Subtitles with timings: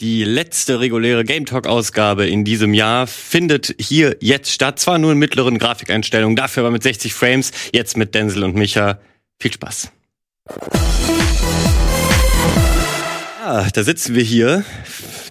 [0.00, 4.78] Die letzte reguläre Game Talk Ausgabe in diesem Jahr findet hier jetzt statt.
[4.78, 7.52] Zwar nur in mittleren Grafikeinstellungen, dafür aber mit 60 Frames.
[7.74, 8.98] Jetzt mit Denzel und Micha.
[9.38, 9.90] Viel Spaß.
[13.44, 14.64] Ja, da sitzen wir hier.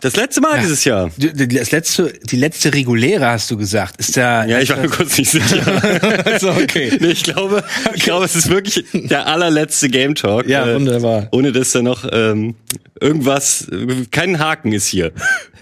[0.01, 0.61] Das letzte Mal Ja.
[0.61, 1.11] dieses Jahr.
[1.17, 3.99] Das letzte, die letzte reguläre hast du gesagt.
[3.99, 4.45] Ist da.
[4.45, 6.21] Ja, ich war mir kurz nicht sicher.
[6.25, 6.91] also, okay.
[6.99, 10.47] nee, ich glaube, ich glaube, es ist wirklich der allerletzte Game Talk.
[10.47, 11.27] Ja, Äh, wunderbar.
[11.31, 12.55] Ohne dass da noch ähm,
[12.99, 13.67] irgendwas,
[14.11, 15.11] kein Haken ist hier.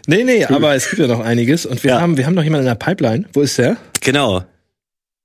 [0.06, 1.66] Nee, nee, aber es gibt ja noch einiges.
[1.66, 2.02] Und wir Ja.
[2.02, 3.26] haben, wir haben noch jemanden in der Pipeline.
[3.34, 3.78] Wo ist der?
[4.02, 4.44] Genau.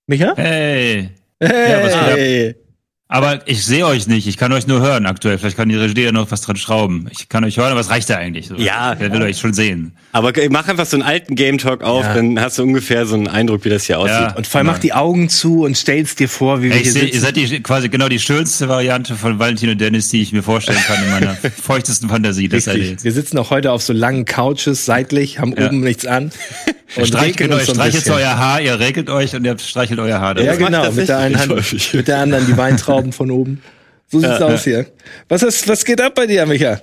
[0.06, 0.34] Micha?
[0.36, 1.10] Hey.
[1.40, 1.84] Hey.
[1.84, 2.56] was geht
[3.12, 4.26] Aber ich sehe euch nicht.
[4.26, 5.36] Ich kann euch nur hören aktuell.
[5.38, 7.08] Vielleicht kann die Regie ja noch was dran schrauben.
[7.10, 8.48] Ich kann euch hören, aber es reicht ja eigentlich.
[8.48, 8.56] So.
[8.56, 8.94] Ja.
[8.98, 9.92] Wer will euch schon sehen?
[10.12, 12.14] Aber mach einfach so einen alten Game Talk auf, Ja.
[12.14, 14.12] dann hast du ungefähr so einen Eindruck, wie das hier aussieht.
[14.14, 14.34] Ja.
[14.34, 16.92] Und vor allem mach die Augen zu und stell's dir vor, wie wir Ich hier
[16.92, 17.20] sehe, ihr sitzen.
[17.24, 20.78] seid die, quasi genau die schönste Variante von Valentin und Dennis, die ich mir vorstellen
[20.86, 22.48] kann in meiner feuchtesten Fantasie.
[22.48, 22.90] Das ihr Richtig.
[22.92, 23.04] jetzt.
[23.04, 25.66] Wir sitzen auch heute auf so langen Couches seitlich, haben Ja.
[25.66, 26.30] oben nichts an.
[26.96, 30.20] Und Streichelt, genau, so ein streichelt euer Haar, ihr regelt euch und ihr streichelt euer
[30.20, 30.38] Haar.
[30.40, 31.94] Ja, genau, mit der einen Hand, häufig.
[31.94, 33.62] mit der anderen die Weintrauben von oben.
[34.08, 34.86] So sieht's aus hier.
[35.28, 36.80] Was ist, was geht ab bei dir, Micha?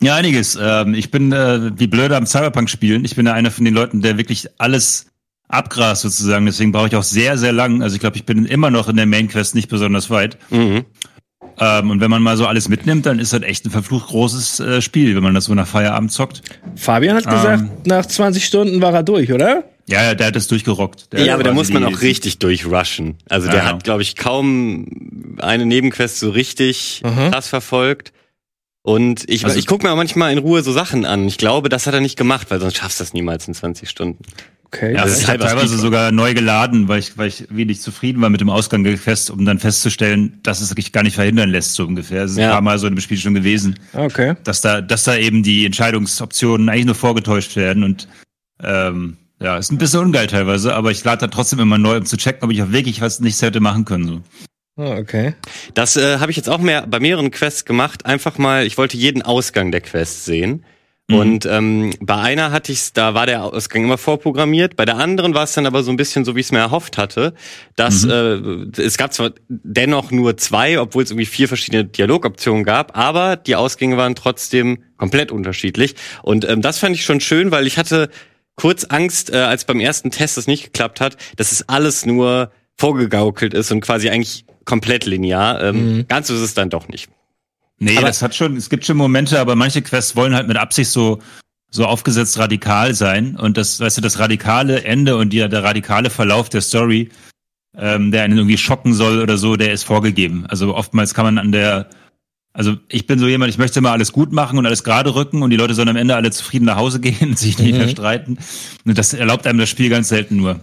[0.00, 0.58] Ja, einiges.
[0.60, 3.04] Ähm, ich bin äh, wie blöde am Cyberpunk spielen.
[3.04, 5.06] Ich bin ja einer von den Leuten, der wirklich alles
[5.48, 6.44] abgrast sozusagen.
[6.44, 7.82] Deswegen brauche ich auch sehr, sehr lang.
[7.82, 10.36] Also ich glaube, ich bin immer noch in der Main Quest nicht besonders weit.
[10.50, 10.84] Mhm.
[11.64, 14.60] Ähm, und wenn man mal so alles mitnimmt, dann ist das echt ein verflucht großes
[14.60, 16.42] äh, Spiel, wenn man das so nach Feierabend zockt.
[16.76, 17.70] Fabian hat gesagt, Ähm.
[17.84, 19.64] nach 20 Stunden war er durch, oder?
[19.86, 21.12] Ja, ja, der hat es durchgerockt.
[21.12, 23.16] Der Ja, aber da muss man auch richtig durchrushen.
[23.28, 23.64] Also der Ja.
[23.66, 27.30] hat, glaube ich, kaum eine Nebenquest so richtig Mhm.
[27.30, 28.12] krass verfolgt.
[28.82, 31.26] Und ich, Also- ich gucke mir auch manchmal in Ruhe so Sachen an.
[31.28, 33.88] Ich glaube, das hat er nicht gemacht, weil sonst schaffst du das niemals in 20
[33.90, 34.24] Stunden.
[34.74, 34.94] Okay.
[34.94, 37.82] Ja, Das ist ich habe halber teilweise sogar neu geladen, weil ich, weil ich wenig
[37.82, 41.14] zufrieden war mit dem Ausgang der Quest, um dann festzustellen, dass es sich gar nicht
[41.16, 42.24] verhindern lässt, so ungefähr.
[42.24, 42.46] Es ist Ja.
[42.46, 43.78] ein paar Mal so in dem Spiel schon gewesen.
[43.92, 44.34] Okay.
[44.44, 48.08] dass da, dass da eben die Entscheidungsoptionen eigentlich nur vorgetäuscht werden und
[48.62, 52.06] ähm, ja, ist ein bisschen ungeil teilweise, aber ich lade da trotzdem immer neu, um
[52.06, 54.06] zu checken, ob ich auch wirklich was nichts hätte machen können.
[54.06, 54.82] So.
[54.82, 55.34] Ah, okay.
[55.74, 58.06] Das äh, habe ich jetzt auch mehr bei mehreren Quests gemacht.
[58.06, 60.64] Einfach mal, ich wollte jeden Ausgang der Quest sehen.
[61.12, 61.18] Mhm.
[61.20, 64.76] Und ähm, bei einer hatte ich's, da war der Ausgang immer vorprogrammiert.
[64.76, 66.58] Bei der anderen war es dann aber so ein bisschen so, wie ich es mir
[66.58, 67.34] erhofft hatte.
[67.76, 68.72] Dass Mhm.
[68.76, 73.36] äh, es gab zwar dennoch nur zwei, obwohl es irgendwie vier verschiedene Dialogoptionen gab, aber
[73.36, 75.94] die Ausgänge waren trotzdem komplett unterschiedlich.
[76.22, 78.08] Und ähm, das fand ich schon schön, weil ich hatte
[78.56, 82.50] kurz Angst, äh, als beim ersten Test das nicht geklappt hat, dass es alles nur
[82.76, 85.62] vorgegaukelt ist und quasi eigentlich komplett linear.
[85.62, 86.08] Ähm, Mhm.
[86.08, 87.08] Ganz so ist es dann doch nicht.
[87.82, 90.56] Nee, Aber- das hat schon, es gibt schon Momente, aber manche Quests wollen halt mit
[90.56, 91.18] Absicht so,
[91.68, 96.08] so aufgesetzt radikal sein und das, weißt du, das radikale Ende und die, der radikale
[96.08, 97.10] Verlauf der Story,
[97.76, 100.46] ähm, der einen irgendwie schocken soll oder so, der ist vorgegeben.
[100.46, 101.90] Also oftmals kann man an der,
[102.54, 105.42] also ich bin so jemand, ich möchte immer alles gut machen und alles gerade rücken
[105.42, 107.78] und die Leute sollen am Ende alle zufrieden nach Hause gehen und sich nicht Mhm.
[107.78, 108.38] mehr streiten.
[108.84, 110.60] Und das erlaubt einem das Spiel ganz selten nur.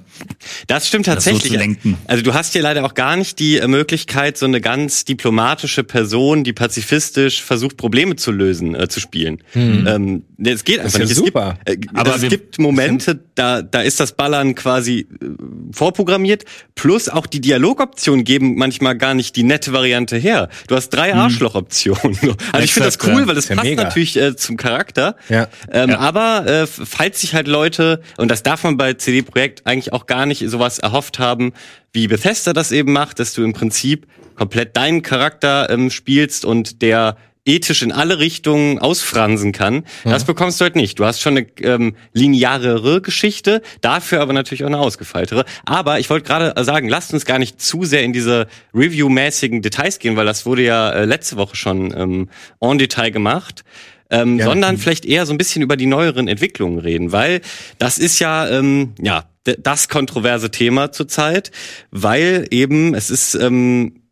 [0.68, 1.52] Das stimmt Das so tatsächlich.
[1.54, 1.98] zu lenken.
[2.06, 5.84] Also du hast hier leider auch gar nicht die äh, Möglichkeit, so eine ganz diplomatische
[5.84, 9.42] Person, die pazifistisch versucht, Probleme zu lösen, äh, zu spielen.
[9.56, 11.16] Ähm, nee, es geht einfach ja nicht.
[11.16, 11.58] super.
[11.66, 15.26] Es gibt, äh, Aber es gibt Momente, da, da ist das Ballern quasi äh,
[15.72, 16.46] vorprogrammiert,
[16.76, 20.50] plus auch die Dialogoptionen geben manchmal gar nicht die nette Variante her.
[20.68, 21.79] Du hast drei Arschlochoptionen.
[22.22, 22.36] So.
[22.52, 23.84] Also ich finde das cool, weil das ja passt mega.
[23.84, 25.16] natürlich äh, zum Charakter.
[25.30, 25.48] Ja.
[25.72, 26.00] Ähm, Ja.
[26.00, 30.06] Aber äh, falls sich halt Leute, und das darf man bei CD Projekt eigentlich auch
[30.06, 31.54] gar nicht sowas erhofft haben,
[31.94, 36.82] wie Bethesda das eben macht, dass du im Prinzip komplett deinen Charakter ähm, spielst und
[36.82, 37.18] der
[37.50, 39.84] ethisch in alle Richtungen ausfransen kann.
[40.04, 41.00] Das bekommst du halt nicht.
[41.00, 45.46] Du hast schon eine ähm, linearere Geschichte, dafür aber natürlich auch eine ausgefeiltere.
[45.66, 50.00] Aber ich wollte gerade sagen, lasst uns gar nicht zu sehr in diese Review-mäßigen Details
[50.00, 52.30] gehen, weil das wurde ja äh, letzte Woche schon ähm,
[52.62, 53.64] en Detail gemacht
[54.10, 54.46] ähm, Ja.
[54.46, 57.42] sondern vielleicht eher so ein bisschen über die neueren Entwicklungen reden, weil
[57.78, 61.52] das ist ja ähm, ja das kontroverse Thema zurzeit,
[61.92, 64.04] weil eben es ist, ähm,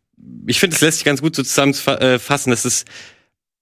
[0.46, 2.84] ich finde, es lässt sich ganz gut so zusammenfassen, dass es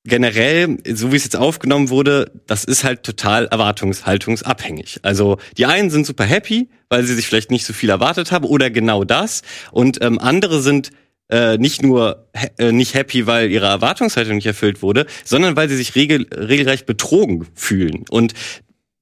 [0.06, 5.00] generell, so wie es jetzt aufgenommen wurde, das ist halt total erwartungshaltungsabhängig.
[5.02, 8.44] Also die einen sind super happy, weil sie sich vielleicht nicht so viel erwartet haben
[8.44, 9.42] oder genau das
[9.72, 10.90] und ähm, andere sind
[11.28, 15.76] äh, nicht nur äh, nicht happy, weil ihre Erwartungshaltung nicht erfüllt wurde, sondern weil sie
[15.76, 18.04] sich regel regelrecht betrogen fühlen.
[18.10, 18.34] Und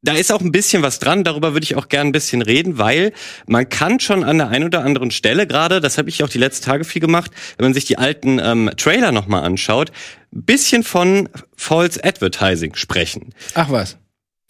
[0.05, 2.79] da ist auch ein bisschen was dran, darüber würde ich auch gern ein bisschen reden,
[2.79, 3.12] weil
[3.47, 6.39] man kann schon an der einen oder anderen Stelle gerade, das habe ich auch die
[6.39, 9.91] letzten Tage viel gemacht, wenn man sich die alten ähm, Trailer nochmal anschaut,
[10.33, 13.97] ein bisschen von False Advertising sprechen Ach was.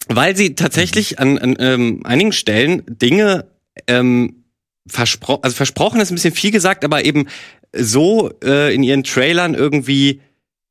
[0.09, 3.47] weil sie tatsächlich an, an ähm, einigen Stellen Dinge
[3.87, 4.43] ähm,
[4.87, 7.27] versprochen, also versprochen ist ein bisschen viel gesagt, aber eben
[7.73, 10.21] so äh, in ihren Trailern irgendwie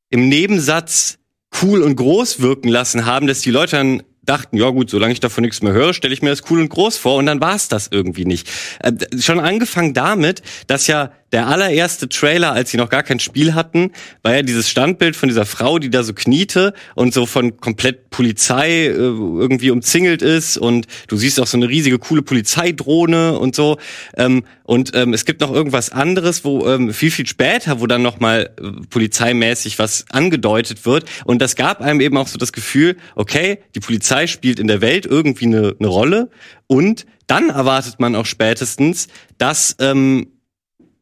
[0.09, 1.17] im Nebensatz
[1.61, 5.19] cool und groß wirken lassen haben, dass die Leute dann dachten, ja gut, solange ich
[5.19, 7.55] davon nichts mehr höre, stelle ich mir das cool und groß vor und dann war
[7.55, 8.49] es das irgendwie nicht.
[8.79, 13.55] Äh, schon angefangen damit, dass ja der allererste Trailer, als sie noch gar kein Spiel
[13.55, 13.91] hatten,
[14.23, 18.09] war ja dieses Standbild von dieser Frau, die da so kniete und so von komplett
[18.09, 20.57] Polizei äh, irgendwie umzingelt ist.
[20.57, 23.77] Und du siehst auch so eine riesige coole Polizeidrohne und so.
[24.15, 28.01] Ähm, und ähm, es gibt noch irgendwas anderes, wo ähm, viel viel später, wo dann
[28.01, 31.03] noch mal äh, polizeimäßig was angedeutet wird.
[31.25, 34.79] Und das gab einem eben auch so das Gefühl, okay, die Polizei spielt in der
[34.79, 36.29] Welt irgendwie eine, eine Rolle.
[36.67, 40.27] Und dann erwartet man auch spätestens, dass ähm,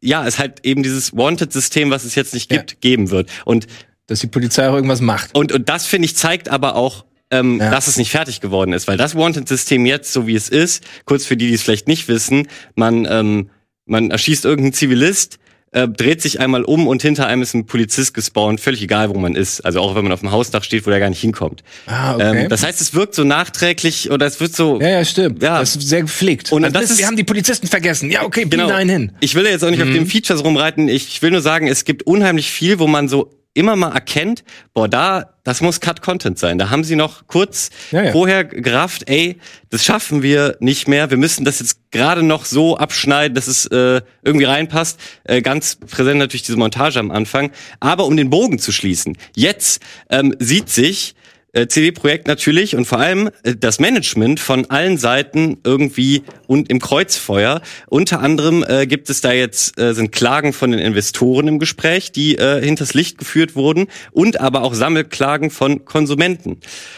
[0.03, 2.77] ja, es halt eben dieses Wanted-System, was es jetzt nicht gibt, ja.
[2.81, 3.29] geben wird.
[3.45, 3.67] Und
[4.07, 5.35] dass die Polizei auch irgendwas macht.
[5.35, 7.71] Und, und das, finde ich, zeigt aber auch, ähm, ja.
[7.71, 8.87] dass es nicht fertig geworden ist.
[8.87, 12.07] Weil das Wanted-System jetzt, so wie es ist, kurz für die, die es vielleicht nicht
[12.07, 13.49] wissen, man, ähm,
[13.85, 15.39] man erschießt irgendeinen Zivilist,
[15.73, 19.19] äh, dreht sich einmal um und hinter einem ist ein Polizist gespawnt, völlig egal, wo
[19.19, 19.61] man ist.
[19.61, 21.63] Also auch wenn man auf dem Hausdach steht, wo der gar nicht hinkommt.
[21.87, 22.43] Ah, okay.
[22.43, 24.79] Ähm, das heißt, es wirkt so nachträglich oder es wird so.
[24.79, 25.41] Ja, ja, stimmt.
[25.41, 25.59] Ja.
[25.59, 26.51] Das ist sehr gepflegt.
[26.51, 28.11] Und also das ist, wir haben die Polizisten vergessen.
[28.11, 28.69] Ja, okay, genau.
[28.69, 29.11] einen hin.
[29.19, 29.89] Ich will jetzt auch nicht mhm.
[29.89, 30.87] auf den Features rumreiten.
[30.87, 34.87] Ich will nur sagen, es gibt unheimlich viel, wo man so immer mal erkennt, boah,
[34.87, 36.57] da, das muss Cut-Content sein.
[36.57, 38.11] Da haben sie noch kurz ja, ja.
[38.11, 39.37] vorher gerafft, ey,
[39.69, 41.09] das schaffen wir nicht mehr.
[41.09, 44.99] Wir müssen das jetzt gerade noch so abschneiden, dass es äh, irgendwie reinpasst.
[45.23, 47.51] Äh, ganz präsent natürlich diese Montage am Anfang.
[47.79, 51.15] Aber um den Bogen zu schließen, jetzt ähm, sieht sich
[51.53, 56.79] äh, CD-Projekt natürlich und vor allem äh, das Management von allen Seiten irgendwie und im
[56.79, 57.61] Kreuzfeuer.
[57.87, 62.11] Unter anderem äh, gibt es da jetzt äh, sind Klagen von den Investoren im Gespräch,
[62.11, 66.57] die äh, hinters Licht geführt wurden und aber auch Sammelklagen von Konsumenten.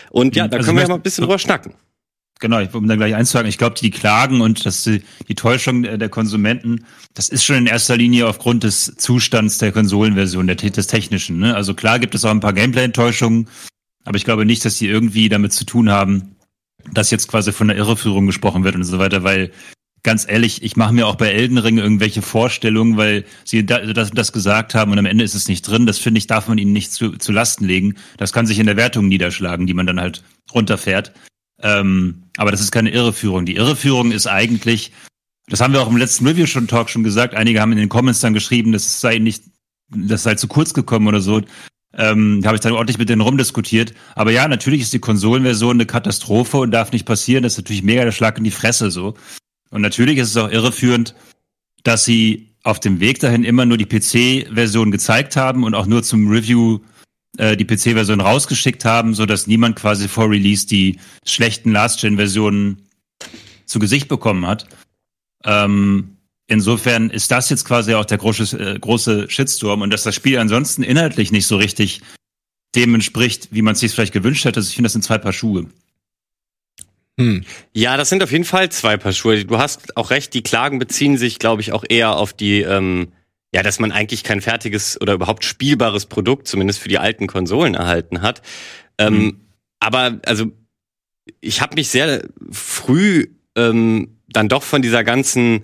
[0.10, 1.74] Und ja, da also können wir ja mal ein bisschen drüber schnacken.
[2.42, 6.86] Genau, um da gleich einzusagen, ich glaube, die Klagen und das, die Täuschung der Konsumenten,
[7.14, 11.40] das ist schon in erster Linie aufgrund des Zustands der Konsolenversion, der, des Technischen.
[11.40, 11.56] Ne?
[11.56, 13.48] Also klar gibt es auch ein paar Gameplay-Enttäuschungen,
[14.06, 16.36] aber ich glaube nicht, dass die irgendwie damit zu tun haben,
[16.94, 19.52] dass jetzt quasi von der Irreführung gesprochen wird und so weiter, weil
[20.04, 24.32] ganz ehrlich, ich mache mir auch bei Elden Ring irgendwelche Vorstellungen, weil sie das, das
[24.32, 25.88] gesagt haben und am Ende ist es nicht drin.
[25.88, 27.96] Das finde ich, darf man ihnen nicht zu, zu Lasten legen.
[28.18, 30.24] Das kann sich in der Wertung niederschlagen, die man dann halt
[30.54, 31.12] runterfährt.
[31.60, 33.46] Ähm, aber das ist keine Irreführung.
[33.46, 34.92] Die Irreführung ist eigentlich,
[35.48, 37.34] das haben wir auch im letzten Review schon Talk schon gesagt.
[37.34, 39.44] Einige haben in den Comments dann geschrieben, das sei nicht,
[39.90, 41.42] das sei zu kurz gekommen oder so.
[41.98, 43.94] Ähm, da habe ich dann ordentlich mit denen rumdiskutiert.
[44.16, 47.44] Aber ja, natürlich ist die Konsolenversion eine Katastrophe und darf nicht passieren.
[47.44, 49.16] Das ist natürlich mega der Schlag in die Fresse so.
[49.70, 51.16] Und natürlich ist es auch irreführend,
[51.84, 56.04] dass sie auf dem Weg dahin immer nur die PC-Version gezeigt haben und auch nur
[56.04, 56.80] zum Review
[57.38, 62.82] äh, die PC-Version rausgeschickt haben, so dass niemand quasi vor Release die schlechten Last-Gen-Versionen
[63.66, 64.68] zu Gesicht bekommen hat.
[65.44, 66.15] Ähm,
[66.48, 70.38] Insofern ist das jetzt quasi auch der große, äh, große Shitstorm und dass das Spiel
[70.38, 72.02] ansonsten inhaltlich nicht so richtig
[72.76, 74.60] dem entspricht, wie man es sich vielleicht gewünscht hätte.
[74.60, 75.66] Also ich finde, das sind zwei Paar Schuhe.
[77.20, 77.46] Hm.
[77.74, 79.46] Ja, das sind auf jeden Fall zwei Paar Schuhe.
[79.46, 83.08] Du hast auch recht, die Klagen beziehen sich, glaube ich, auch eher auf die, ähm,
[83.54, 87.74] ja, dass man eigentlich kein fertiges oder überhaupt spielbares Produkt, zumindest für die alten Konsolen,
[87.74, 88.42] erhalten hat.
[88.98, 89.42] Ähm, hm.
[89.80, 90.52] Aber also,
[91.40, 95.64] ich habe mich sehr früh ähm, dann doch von dieser ganzen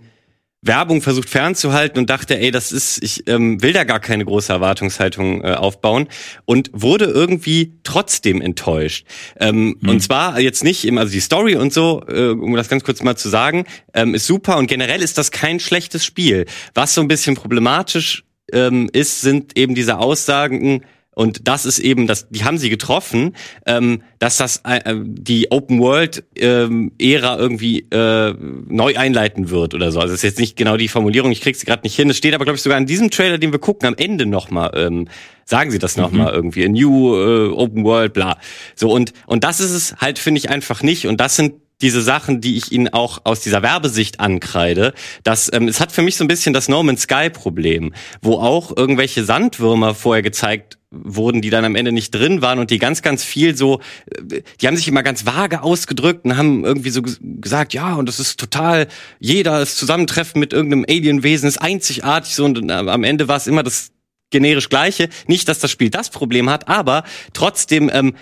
[0.63, 4.53] Werbung versucht fernzuhalten und dachte, ey, das ist, ich ähm, will da gar keine große
[4.53, 6.07] Erwartungshaltung äh, aufbauen
[6.45, 9.07] und wurde irgendwie trotzdem enttäuscht.
[9.39, 9.89] Ähm, mhm.
[9.89, 13.01] Und zwar jetzt nicht, im, also die Story und so, äh, um das ganz kurz
[13.01, 13.65] mal zu sagen,
[13.95, 16.45] ähm, ist super und generell ist das kein schlechtes Spiel.
[16.75, 22.07] Was so ein bisschen problematisch ähm, ist, sind eben diese Aussagen, und das ist eben,
[22.07, 27.37] das, die haben sie getroffen, ähm, dass das äh, äh die Open World ähm, Ära
[27.37, 28.33] irgendwie äh,
[28.69, 29.99] neu einleiten wird oder so.
[29.99, 32.09] Also das ist jetzt nicht genau die Formulierung, ich krieg sie gerade nicht hin.
[32.09, 34.71] Es steht aber glaube ich sogar in diesem Trailer, den wir gucken, am Ende nochmal,
[34.75, 35.09] ähm,
[35.43, 36.35] sagen sie das nochmal mhm.
[36.35, 38.37] irgendwie, a new äh, Open World, bla.
[38.75, 41.07] So und und das ist es halt finde ich einfach nicht.
[41.07, 45.67] Und das sind diese Sachen, die ich ihnen auch aus dieser Werbesicht ankreide, dass ähm,
[45.67, 49.23] es hat für mich so ein bisschen das No Man's Sky Problem, wo auch irgendwelche
[49.23, 53.23] Sandwürmer vorher gezeigt wurden, die dann am Ende nicht drin waren und die ganz, ganz
[53.23, 57.73] viel so, äh, die haben sich immer ganz vage ausgedrückt und haben irgendwie so gesagt,
[57.73, 58.87] ja, und das ist total,
[59.19, 63.47] jeder das Zusammentreffen mit irgendeinem Alienwesen ist einzigartig so und äh, am Ende war es
[63.47, 63.91] immer das
[64.31, 65.09] generisch gleiche.
[65.27, 68.13] Nicht, dass das Spiel das Problem hat, aber trotzdem ähm,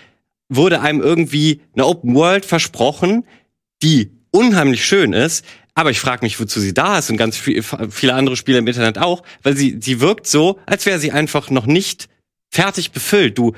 [0.48, 3.26] wurde einem irgendwie eine Open World versprochen,
[3.82, 5.46] die unheimlich schön ist,
[5.76, 8.68] aber ich frage mich, wozu sie da ist und ganz viel, viele andere Spiele im
[8.68, 12.10] Internet auch, weil sie, sie wirkt so, als wäre sie einfach noch nicht
[12.50, 13.38] fertig befüllt.
[13.38, 13.54] Du,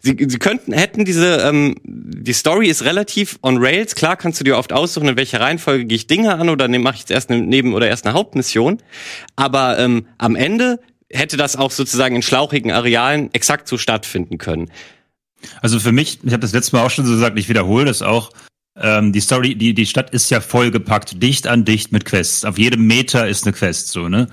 [0.00, 3.94] sie, sie könnten, hätten diese, ähm, die Story ist relativ on Rails.
[3.94, 6.94] Klar kannst du dir oft aussuchen, in welcher Reihenfolge gehe ich Dinge an oder mache
[6.94, 8.78] ich jetzt erst eine Neben- oder erst eine Hauptmission.
[9.34, 10.78] Aber ähm, am Ende
[11.10, 14.70] hätte das auch sozusagen in schlauchigen Arealen exakt so stattfinden können.
[15.60, 18.02] Also für mich, ich habe das letzte Mal auch schon so gesagt, ich wiederhole das
[18.02, 18.30] auch.
[18.76, 22.44] Ähm, die Story, die, die Stadt ist ja vollgepackt, dicht an dicht mit Quests.
[22.44, 24.28] Auf jedem Meter ist eine Quest, so, ne?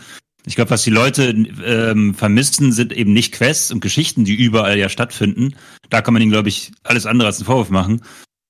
[0.46, 1.30] Ich glaube, was die Leute
[1.64, 5.56] ähm, vermissen, sind eben nicht Quests und Geschichten, die überall ja stattfinden.
[5.90, 8.02] Da kann man ihnen, glaube ich, alles andere als einen Vorwurf machen.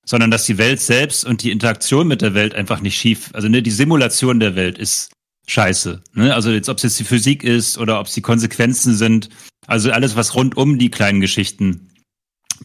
[0.04, 3.48] Sondern dass die Welt selbst und die Interaktion mit der Welt einfach nicht schief, also
[3.48, 5.12] ne, die Simulation der Welt ist
[5.46, 6.02] scheiße.
[6.14, 6.34] Ne?
[6.34, 9.28] Also jetzt, ob es jetzt die Physik ist oder ob es die Konsequenzen sind,
[9.66, 11.90] also alles, was rund um die kleinen Geschichten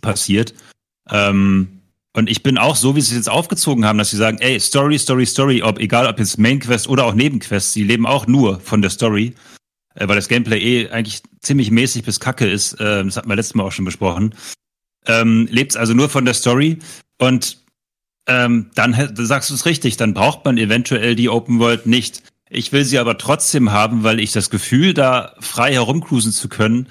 [0.02, 0.56] passiert.
[1.10, 1.77] Ähm,
[2.18, 4.60] und ich bin auch so, wie sie es jetzt aufgezogen haben, dass sie sagen, ey,
[4.60, 8.26] Story, Story, Story, ob egal ob jetzt Main Quest oder auch Nebenquests, sie leben auch
[8.26, 9.36] nur von der Story,
[9.94, 12.74] äh, weil das Gameplay eh eigentlich ziemlich mäßig bis kacke ist.
[12.82, 14.34] Äh, das hatten wir letztes Mal auch schon besprochen.
[15.06, 16.80] Ähm, lebt also nur von der Story
[17.20, 17.64] und
[18.28, 22.24] ähm, dann sagst du es richtig, dann braucht man eventuell die Open World nicht.
[22.50, 26.90] Ich will sie aber trotzdem haben, weil ich das Gefühl, da frei herumcruisen zu können,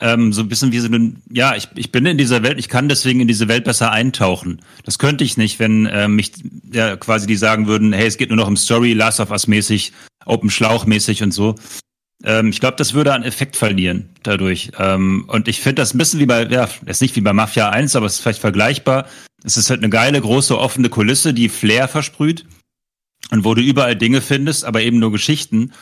[0.00, 2.68] ähm, so ein bisschen wie so ein, ja, ich, ich bin in dieser Welt, ich
[2.68, 4.62] kann deswegen in diese Welt besser eintauchen.
[4.84, 6.32] Das könnte ich nicht, wenn äh, mich
[6.72, 9.46] ja quasi die sagen würden, hey, es geht nur noch um Story, Last of Us
[9.46, 9.92] mäßig,
[10.24, 11.54] Open Schlauch mäßig und so.
[12.24, 14.70] Ähm, ich glaube, das würde an Effekt verlieren dadurch.
[14.78, 17.68] Ähm, und ich finde das ein bisschen wie bei, ja, ist nicht wie bei Mafia
[17.68, 19.06] 1, aber es ist vielleicht vergleichbar.
[19.44, 22.46] Es ist halt eine geile, große, offene Kulisse, die Flair versprüht
[23.30, 25.72] und wo du überall Dinge findest, aber eben nur Geschichten.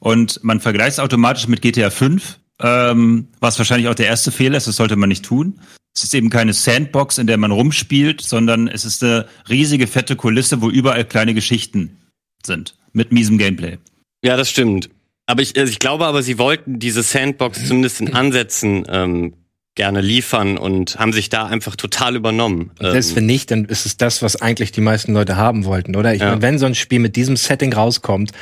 [0.00, 4.56] Und man vergleicht es automatisch mit GTA 5, ähm, was wahrscheinlich auch der erste Fehler
[4.56, 5.60] ist, das sollte man nicht tun.
[5.94, 10.16] Es ist eben keine Sandbox, in der man rumspielt, sondern es ist eine riesige, fette
[10.16, 11.98] Kulisse, wo überall kleine Geschichten
[12.44, 12.76] sind.
[12.92, 13.78] Mit miesem Gameplay.
[14.22, 14.90] Ja, das stimmt.
[15.26, 19.34] Aber ich, also ich glaube aber, sie wollten diese Sandbox zumindest in Ansätzen ähm,
[19.74, 22.72] gerne liefern und haben sich da einfach total übernommen.
[22.80, 26.14] Selbst wenn nicht, dann ist es das, was eigentlich die meisten Leute haben wollten, oder?
[26.14, 26.30] Ich ja.
[26.30, 28.32] meine, wenn so ein Spiel mit diesem Setting rauskommt,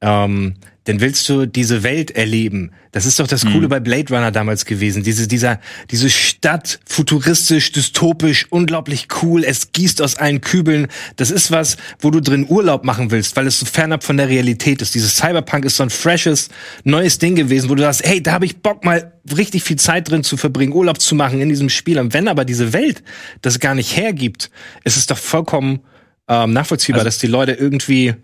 [0.00, 2.72] ähm, dann willst du diese Welt erleben.
[2.92, 3.68] Das ist doch das Coole mhm.
[3.68, 5.02] bei Blade Runner damals gewesen.
[5.02, 5.58] Diese, dieser,
[5.90, 9.44] diese Stadt, futuristisch, dystopisch, unglaublich cool.
[9.44, 10.88] Es gießt aus allen Kübeln.
[11.16, 14.28] Das ist was, wo du drin Urlaub machen willst, weil es so fernab von der
[14.28, 14.94] Realität ist.
[14.94, 16.50] Dieses Cyberpunk ist so ein freshes,
[16.84, 20.10] neues Ding gewesen, wo du sagst, hey, da habe ich Bock mal richtig viel Zeit
[20.10, 21.98] drin zu verbringen, Urlaub zu machen in diesem Spiel.
[21.98, 23.02] Und wenn aber diese Welt
[23.40, 24.50] das gar nicht hergibt,
[24.84, 25.80] ist es doch vollkommen
[26.28, 28.14] ähm, nachvollziehbar, also, dass die Leute irgendwie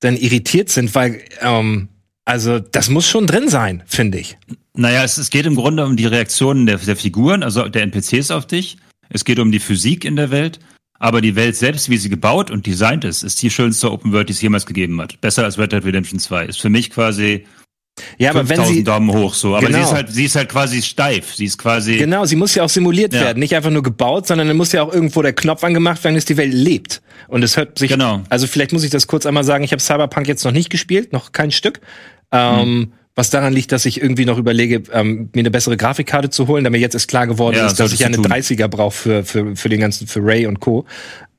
[0.00, 1.88] dann irritiert sind, weil ähm,
[2.26, 4.36] also das muss schon drin sein, finde ich.
[4.74, 8.30] Naja, es, es geht im Grunde um die Reaktionen der, der Figuren, also der NPCs
[8.30, 8.76] auf dich.
[9.08, 10.58] Es geht um die Physik in der Welt.
[10.98, 14.28] Aber die Welt selbst, wie sie gebaut und designt ist, ist die schönste Open World,
[14.28, 15.20] die es jemals gegeben hat.
[15.20, 16.46] Besser als Red Dead Redemption 2.
[16.46, 17.46] Ist für mich quasi
[18.18, 19.78] ja, aber wenn sie Daumen hoch so, aber genau.
[19.78, 22.64] sie ist halt sie ist halt quasi steif, sie ist quasi Genau, sie muss ja
[22.64, 23.20] auch simuliert ja.
[23.20, 26.14] werden, nicht einfach nur gebaut, sondern dann muss ja auch irgendwo der Knopf angemacht werden,
[26.14, 27.02] dass die Welt lebt.
[27.28, 28.22] Und es hört sich Genau.
[28.28, 31.12] Also vielleicht muss ich das kurz einmal sagen, ich habe Cyberpunk jetzt noch nicht gespielt,
[31.12, 31.80] noch kein Stück.
[32.32, 32.92] Ähm, mhm.
[33.14, 36.64] Was daran liegt, dass ich irgendwie noch überlege, ähm, mir eine bessere Grafikkarte zu holen,
[36.64, 39.56] da mir jetzt ist klar geworden ja, ist, dass ich eine 30er brauche für, für,
[39.56, 40.84] für den ganzen, für Ray und Co.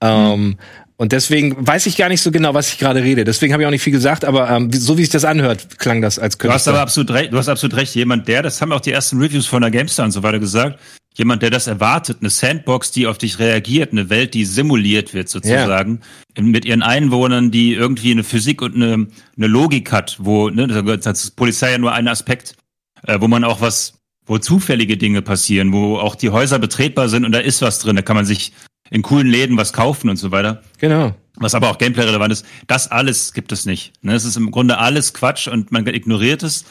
[0.01, 0.57] Ähm, mhm.
[0.99, 3.23] Und deswegen weiß ich gar nicht so genau, was ich gerade rede.
[3.23, 6.01] Deswegen habe ich auch nicht viel gesagt, aber ähm, so wie sich das anhört, klang
[6.01, 6.49] das als Künstler.
[6.49, 7.93] Du hast aber absolut recht, du hast absolut recht.
[7.93, 10.79] Jemand, der, das haben auch die ersten Reviews von der GameStar und so weiter gesagt,
[11.15, 15.29] jemand, der das erwartet, eine Sandbox, die auf dich reagiert, eine Welt, die simuliert wird
[15.29, 16.01] sozusagen,
[16.35, 16.43] ja.
[16.43, 21.25] mit ihren Einwohnern, die irgendwie eine Physik und eine, eine Logik hat, wo, ne, das
[21.25, 22.55] ist Polizei ja nur ein Aspekt,
[23.03, 23.93] äh, wo man auch was,
[24.25, 27.95] wo zufällige Dinge passieren, wo auch die Häuser betretbar sind und da ist was drin,
[27.95, 28.51] da kann man sich
[28.89, 30.61] in coolen Läden was kaufen und so weiter.
[30.79, 31.15] Genau.
[31.35, 32.45] Was aber auch Gameplay-relevant ist.
[32.67, 33.93] Das alles gibt es nicht.
[34.01, 34.15] Ne?
[34.15, 36.65] Es ist im Grunde alles Quatsch und man ignoriert es.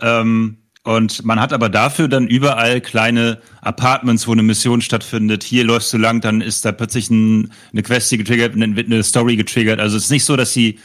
[0.00, 5.42] Ähm, und man hat aber dafür dann überall kleine Apartments, wo eine Mission stattfindet.
[5.42, 9.36] Hier läufst du lang, dann ist da plötzlich ein, eine Quest getriggert, eine, eine Story
[9.36, 9.80] getriggert.
[9.80, 10.78] Also es ist nicht so, dass sie,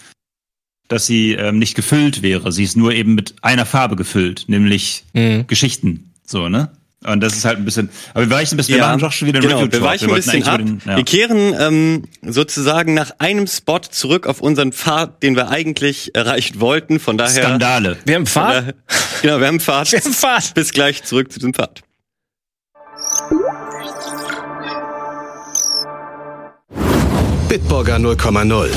[0.87, 2.53] dass sie ähm, nicht gefüllt wäre.
[2.53, 5.45] Sie ist nur eben mit einer Farbe gefüllt, nämlich mhm.
[5.47, 6.13] Geschichten.
[6.25, 6.71] So, ne?
[7.05, 9.11] Und das ist halt ein bisschen, aber wir weichen ein bisschen, ja, wir machen doch
[9.13, 10.57] schon wieder ein genau, Review wir weichen wir ein bisschen ab.
[10.57, 10.97] Den, ja.
[10.97, 16.59] Wir kehren ähm, sozusagen nach einem Spot zurück auf unseren Pfad, den wir eigentlich erreichen
[16.59, 16.99] wollten.
[16.99, 17.41] Von daher.
[17.43, 17.97] Skandale.
[18.03, 18.53] Wir haben Pfad?
[18.53, 18.73] Daher,
[19.21, 19.91] genau, wir haben Pfad.
[19.93, 20.53] Wir haben Pfad.
[20.55, 21.81] Bis gleich zurück zu dem Pfad.
[27.47, 28.69] Bitburger 0,0.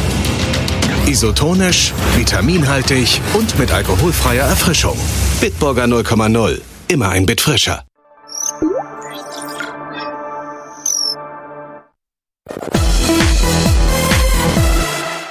[1.07, 4.97] Isotonisch, vitaminhaltig und mit alkoholfreier Erfrischung.
[5.41, 6.61] Bitburger 0,0.
[6.89, 7.85] Immer ein Bit frischer.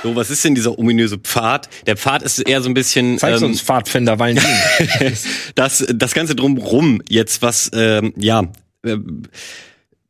[0.04, 1.70] So, was ist denn dieser ominöse Pfad?
[1.86, 3.18] Der Pfad ist eher so ein bisschen.
[3.20, 4.50] Zeig ähm, uns Pfadfinder Valentin.
[5.56, 8.44] das, das Ganze drumrum jetzt, was, ähm, ja,
[8.84, 8.98] äh,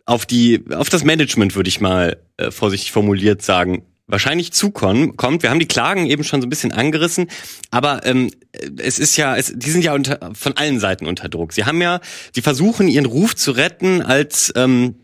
[0.06, 5.44] auf die, auf das Management würde ich mal äh, vorsichtig formuliert sagen, wahrscheinlich zukommen, kommt.
[5.44, 7.28] Wir haben die Klagen eben schon so ein bisschen angerissen,
[7.70, 8.30] aber ähm,
[8.78, 11.54] es ist ja, es, die sind ja unter, von allen Seiten unter Druck.
[11.54, 12.02] Sie haben ja,
[12.34, 14.96] sie versuchen ihren Ruf zu retten als ähm,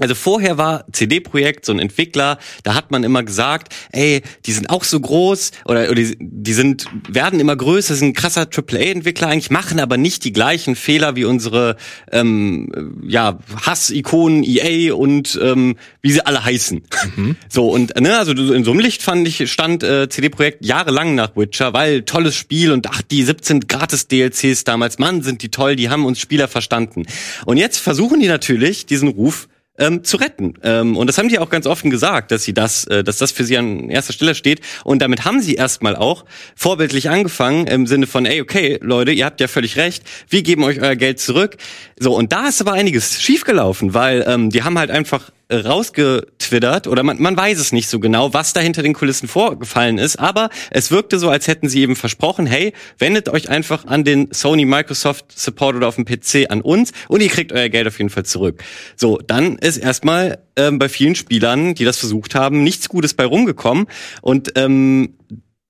[0.00, 4.70] also vorher war CD-Projekt so ein Entwickler, da hat man immer gesagt, ey, die sind
[4.70, 9.28] auch so groß oder, oder die, die sind werden immer größer, sind ein krasser AAA-Entwickler
[9.28, 11.76] eigentlich, machen aber nicht die gleichen Fehler wie unsere
[12.10, 16.82] ähm, ja Hass-Ikonen EA und ähm, wie sie alle heißen.
[17.16, 17.36] Mhm.
[17.50, 21.36] So und ne, also in so einem Licht fand ich stand äh, CD-Projekt jahrelang nach
[21.36, 25.76] Witcher, weil tolles Spiel und ach die 17 gratis DLCs damals, Mann, sind die toll,
[25.76, 27.04] die haben uns Spieler verstanden.
[27.44, 29.48] Und jetzt versuchen die natürlich diesen Ruf
[29.82, 30.54] ähm, zu retten.
[30.62, 33.32] Ähm, und das haben die auch ganz offen gesagt, dass sie das, äh, dass das
[33.32, 34.60] für sie an erster Stelle steht.
[34.84, 36.24] Und damit haben sie erstmal auch
[36.54, 40.62] vorbildlich angefangen im Sinne von, ey, okay, Leute, ihr habt ja völlig recht, wir geben
[40.62, 41.56] euch euer Geld zurück.
[41.98, 47.02] So, und da ist aber einiges schiefgelaufen, weil ähm, die haben halt einfach rausgetwittert oder
[47.02, 50.50] man, man weiß es nicht so genau, was da hinter den Kulissen vorgefallen ist, aber
[50.70, 54.64] es wirkte so, als hätten sie eben versprochen, hey, wendet euch einfach an den Sony
[54.64, 58.10] Microsoft Support oder auf dem PC an uns und ihr kriegt euer Geld auf jeden
[58.10, 58.62] Fall zurück.
[58.96, 63.24] So, dann ist erstmal ähm, bei vielen Spielern, die das versucht haben, nichts Gutes bei
[63.24, 63.86] rumgekommen
[64.20, 65.14] und ähm,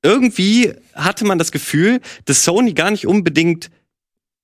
[0.03, 3.71] irgendwie hatte man das Gefühl, dass Sony gar nicht unbedingt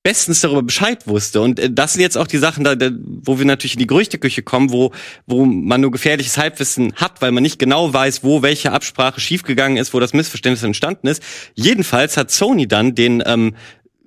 [0.09, 1.43] bestens darüber Bescheid wusste.
[1.43, 2.75] Und äh, das sind jetzt auch die Sachen, da,
[3.05, 4.91] wo wir natürlich in die Gerüchteküche kommen, wo,
[5.27, 9.77] wo man nur gefährliches Halbwissen hat, weil man nicht genau weiß, wo welche Absprache schiefgegangen
[9.77, 11.23] ist, wo das Missverständnis entstanden ist.
[11.55, 13.55] Jedenfalls hat Sony dann den, ähm,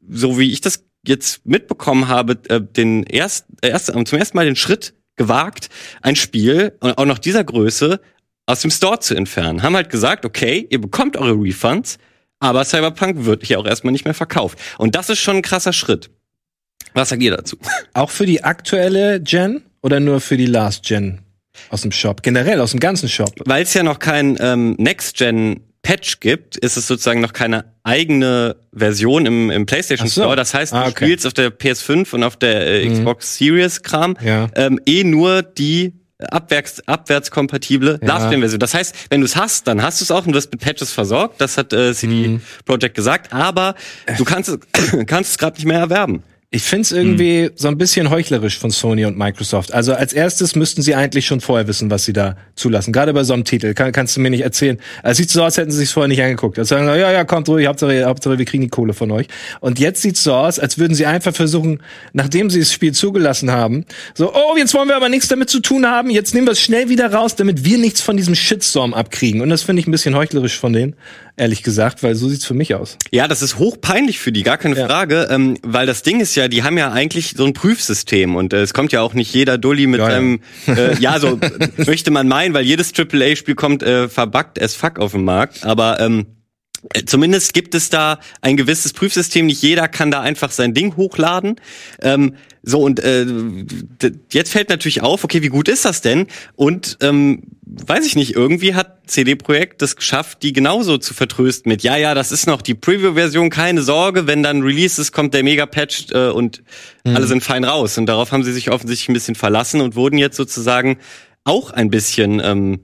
[0.09, 4.45] so wie ich das jetzt mitbekommen habe, äh, den erst, äh, erst, zum ersten Mal
[4.45, 5.69] den Schritt gewagt,
[6.01, 8.01] ein Spiel, auch noch dieser Größe,
[8.47, 9.61] aus dem Store zu entfernen.
[9.61, 11.99] Haben halt gesagt, okay, ihr bekommt eure Refunds,
[12.41, 14.59] aber Cyberpunk wird hier auch erstmal nicht mehr verkauft.
[14.77, 16.09] Und das ist schon ein krasser Schritt.
[16.93, 17.57] Was sagt ihr dazu?
[17.93, 21.21] Auch für die aktuelle Gen oder nur für die Last Gen
[21.69, 22.23] aus dem Shop?
[22.23, 23.33] Generell aus dem ganzen Shop?
[23.45, 27.65] Weil es ja noch kein ähm, Next Gen Patch gibt, ist es sozusagen noch keine
[27.83, 30.21] eigene Version im, im PlayStation so.
[30.21, 30.35] Store.
[30.35, 31.05] Das heißt, du ah, okay.
[31.05, 32.93] spielst auf der PS5 und auf der äh, mhm.
[32.93, 34.49] Xbox Series Kram ja.
[34.55, 38.07] ähm, eh nur die abwärts, abwärtskompatible ja.
[38.07, 38.59] Last-Gen-Version.
[38.59, 40.61] Das heißt, wenn du es hast, dann hast du es auch und du wirst mit
[40.61, 41.41] Patches versorgt.
[41.41, 42.41] Das hat äh, CD mhm.
[42.65, 43.33] Projekt gesagt.
[43.33, 43.75] Aber
[44.17, 44.59] du kannst es,
[45.07, 46.23] kannst es gerade nicht mehr erwerben.
[46.53, 47.51] Ich find's irgendwie hm.
[47.55, 49.73] so ein bisschen heuchlerisch von Sony und Microsoft.
[49.73, 52.91] Also als erstes müssten sie eigentlich schon vorher wissen, was sie da zulassen.
[52.91, 53.73] Gerade bei so einem Titel.
[53.73, 54.77] Kann, kannst du mir nicht erzählen.
[55.01, 56.59] Es sieht so aus, hätten sie sich vorher nicht angeguckt.
[56.59, 59.27] Also sagen, ja, ja, kommt ruhig, Hauptsache, Hauptsache, wir kriegen die Kohle von euch.
[59.61, 61.79] Und jetzt sieht's so aus, als würden sie einfach versuchen,
[62.11, 65.61] nachdem sie das Spiel zugelassen haben, so, oh, jetzt wollen wir aber nichts damit zu
[65.61, 68.93] tun haben, jetzt nehmen wir es schnell wieder raus, damit wir nichts von diesem Shitstorm
[68.93, 69.39] abkriegen.
[69.39, 70.95] Und das finde ich ein bisschen heuchlerisch von denen
[71.37, 72.97] ehrlich gesagt, weil so sieht's für mich aus.
[73.11, 74.87] Ja, das ist hochpeinlich für die, gar keine ja.
[74.87, 78.53] Frage, ähm, weil das Ding ist ja, die haben ja eigentlich so ein Prüfsystem und
[78.53, 81.39] äh, es kommt ja auch nicht jeder Dulli mit seinem, ja, äh, ja so
[81.77, 85.99] möchte man meinen, weil jedes AAA-Spiel kommt äh, verbuggt as fuck auf den Markt, aber
[85.99, 86.40] ähm, äh,
[87.05, 89.45] Zumindest gibt es da ein gewisses Prüfsystem.
[89.45, 91.55] Nicht jeder kann da einfach sein Ding hochladen.
[92.01, 93.25] Ähm, so und äh,
[94.31, 96.27] jetzt fällt natürlich auf, okay, wie gut ist das denn?
[96.55, 101.71] Und ähm, weiß ich nicht, irgendwie hat CD Projekt das geschafft, die genauso zu vertrösten
[101.71, 105.33] mit, ja, ja, das ist noch die Preview-Version, keine Sorge, wenn dann Release ist, kommt
[105.33, 106.61] der Mega-Patch äh, und
[107.03, 107.15] mhm.
[107.15, 107.97] alle sind fein raus.
[107.97, 110.97] Und darauf haben sie sich offensichtlich ein bisschen verlassen und wurden jetzt sozusagen
[111.43, 112.81] auch ein bisschen ähm,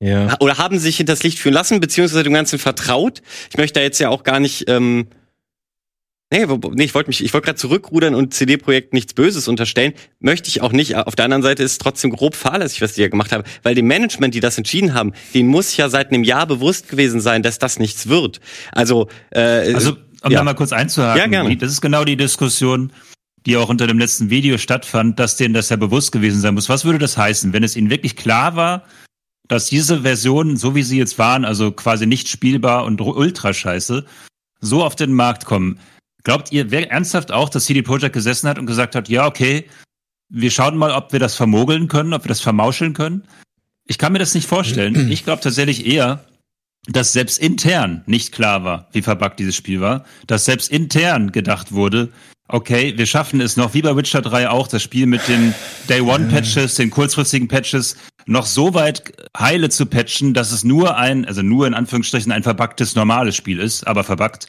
[0.00, 0.36] ja.
[0.40, 3.22] oder haben sich hinters Licht führen lassen, beziehungsweise dem Ganzen vertraut.
[3.50, 5.08] Ich möchte da jetzt ja auch gar nicht ähm,
[6.32, 9.94] Nee, nee ich wollte mich, ich wollte gerade zurückrudern und CD-Projekt nichts Böses unterstellen.
[10.20, 10.94] Möchte ich auch nicht.
[10.94, 13.42] Auf der anderen Seite ist es trotzdem grob fahrlässig, was die ja gemacht haben.
[13.64, 17.20] Weil dem Management, die das entschieden haben, denen muss ja seit einem Jahr bewusst gewesen
[17.20, 18.40] sein, dass das nichts wird.
[18.70, 20.38] Also, äh, also um ja.
[20.38, 21.56] da mal kurz einzuhaken, ja, gerne.
[21.56, 22.92] das ist genau die Diskussion,
[23.44, 26.68] die auch unter dem letzten Video stattfand, dass denen das ja bewusst gewesen sein muss.
[26.68, 28.84] Was würde das heißen, wenn es ihnen wirklich klar war,
[29.50, 34.06] dass diese Versionen, so wie sie jetzt waren, also quasi nicht spielbar und ultra scheiße,
[34.60, 35.80] so auf den Markt kommen?
[36.22, 39.68] Glaubt ihr wer ernsthaft auch, dass CD Projekt gesessen hat und gesagt hat, ja, okay,
[40.28, 43.24] wir schauen mal, ob wir das vermogeln können, ob wir das vermauscheln können?
[43.88, 44.94] Ich kann mir das nicht vorstellen.
[45.10, 46.24] Ich glaube tatsächlich eher,
[46.86, 51.72] dass selbst intern nicht klar war, wie verbuggt dieses Spiel war, dass selbst intern gedacht
[51.72, 52.12] wurde,
[52.50, 55.54] okay, wir schaffen es noch, wie bei Witcher 3 auch, das Spiel mit den
[55.88, 60.96] Day One Patches, den kurzfristigen Patches, noch so weit heile zu patchen, dass es nur
[60.96, 64.48] ein, also nur in Anführungsstrichen ein verbuggtes normales Spiel ist, aber verbuggt.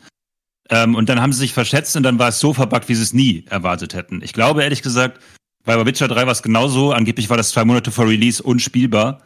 [0.70, 3.04] Ähm, und dann haben sie sich verschätzt und dann war es so verbuggt, wie sie
[3.04, 4.22] es nie erwartet hätten.
[4.24, 5.20] Ich glaube ehrlich gesagt,
[5.64, 6.92] bei Witcher 3 war es genauso.
[6.92, 9.22] Angeblich war das zwei Monate vor Release unspielbar.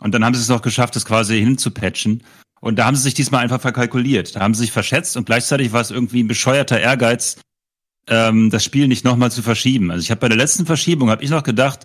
[0.00, 2.22] Und dann haben sie es noch geschafft, das quasi hinzupatchen.
[2.60, 4.34] Und da haben sie sich diesmal einfach verkalkuliert.
[4.34, 7.36] Da haben sie sich verschätzt und gleichzeitig war es irgendwie ein bescheuerter Ehrgeiz,
[8.08, 9.90] ähm, das Spiel nicht nochmal zu verschieben.
[9.90, 11.80] Also ich habe bei der letzten Verschiebung, habe ich noch gedacht,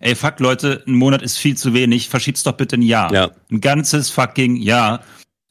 [0.00, 3.12] ey, fuck Leute, ein Monat ist viel zu wenig, verschiebt's doch bitte ein Jahr.
[3.12, 3.30] Ja.
[3.50, 5.02] Ein ganzes fucking Jahr.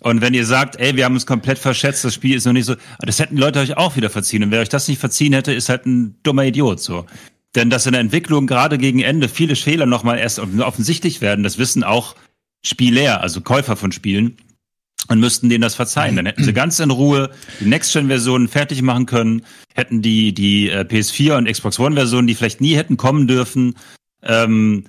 [0.01, 2.65] Und wenn ihr sagt, ey, wir haben uns komplett verschätzt, das Spiel ist noch nicht
[2.65, 4.43] so, das hätten Leute euch auch wieder verziehen.
[4.43, 7.05] Und wer euch das nicht verziehen hätte, ist halt ein dummer Idiot, so.
[7.55, 11.57] Denn dass in der Entwicklung gerade gegen Ende viele Fehler nochmal erst offensichtlich werden, das
[11.57, 12.15] wissen auch
[12.63, 14.37] Spieler, also Käufer von Spielen,
[15.07, 16.15] und müssten denen das verzeihen.
[16.15, 17.29] Dann hätten sie ganz in Ruhe
[17.59, 19.43] die Next-Gen-Versionen fertig machen können,
[19.75, 23.75] hätten die, die äh, PS4 und Xbox One-Versionen, die vielleicht nie hätten kommen dürfen,
[24.23, 24.83] ähm,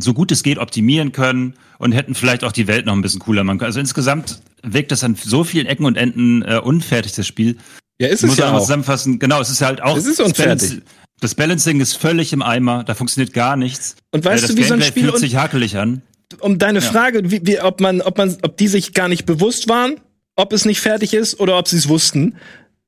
[0.00, 3.20] so gut es geht optimieren können und hätten vielleicht auch die Welt noch ein bisschen
[3.20, 3.66] cooler machen können.
[3.66, 7.56] Also insgesamt wirkt das an so vielen Ecken und Enden äh, unfertig, das Spiel.
[8.00, 8.60] Ja, ist es Muss ja auch.
[8.60, 9.18] zusammenfassen.
[9.18, 9.96] Genau, es ist halt auch.
[9.96, 10.82] Es ist unfertig.
[11.20, 13.96] Das Balancing ist völlig im Eimer, da funktioniert gar nichts.
[14.12, 16.02] Und weißt Äh, du, wie so ein Gameplay Spiel fühlt sich hakelig an.
[16.40, 19.68] Um deine Frage, wie, wie, ob man, ob man, ob die sich gar nicht bewusst
[19.68, 20.00] waren,
[20.36, 22.36] ob es nicht fertig ist oder ob sie es wussten,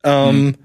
[0.04, 0.56] ähm,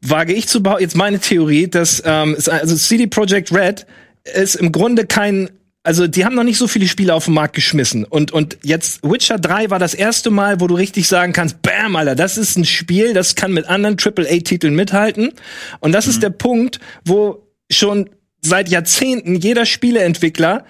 [0.00, 3.86] wage ich zu behaupten, jetzt meine Theorie, dass ähm, also CD Projekt Red
[4.34, 5.50] ist im Grunde kein
[5.86, 8.04] also die haben noch nicht so viele Spiele auf den Markt geschmissen.
[8.04, 11.94] Und und jetzt Witcher 3 war das erste Mal, wo du richtig sagen kannst, bam,
[11.94, 15.32] Alter, das ist ein Spiel, das kann mit anderen AAA Titeln mithalten.
[15.80, 18.08] Und das ist der Punkt, wo schon
[18.40, 20.64] seit Jahrzehnten jeder Spieleentwickler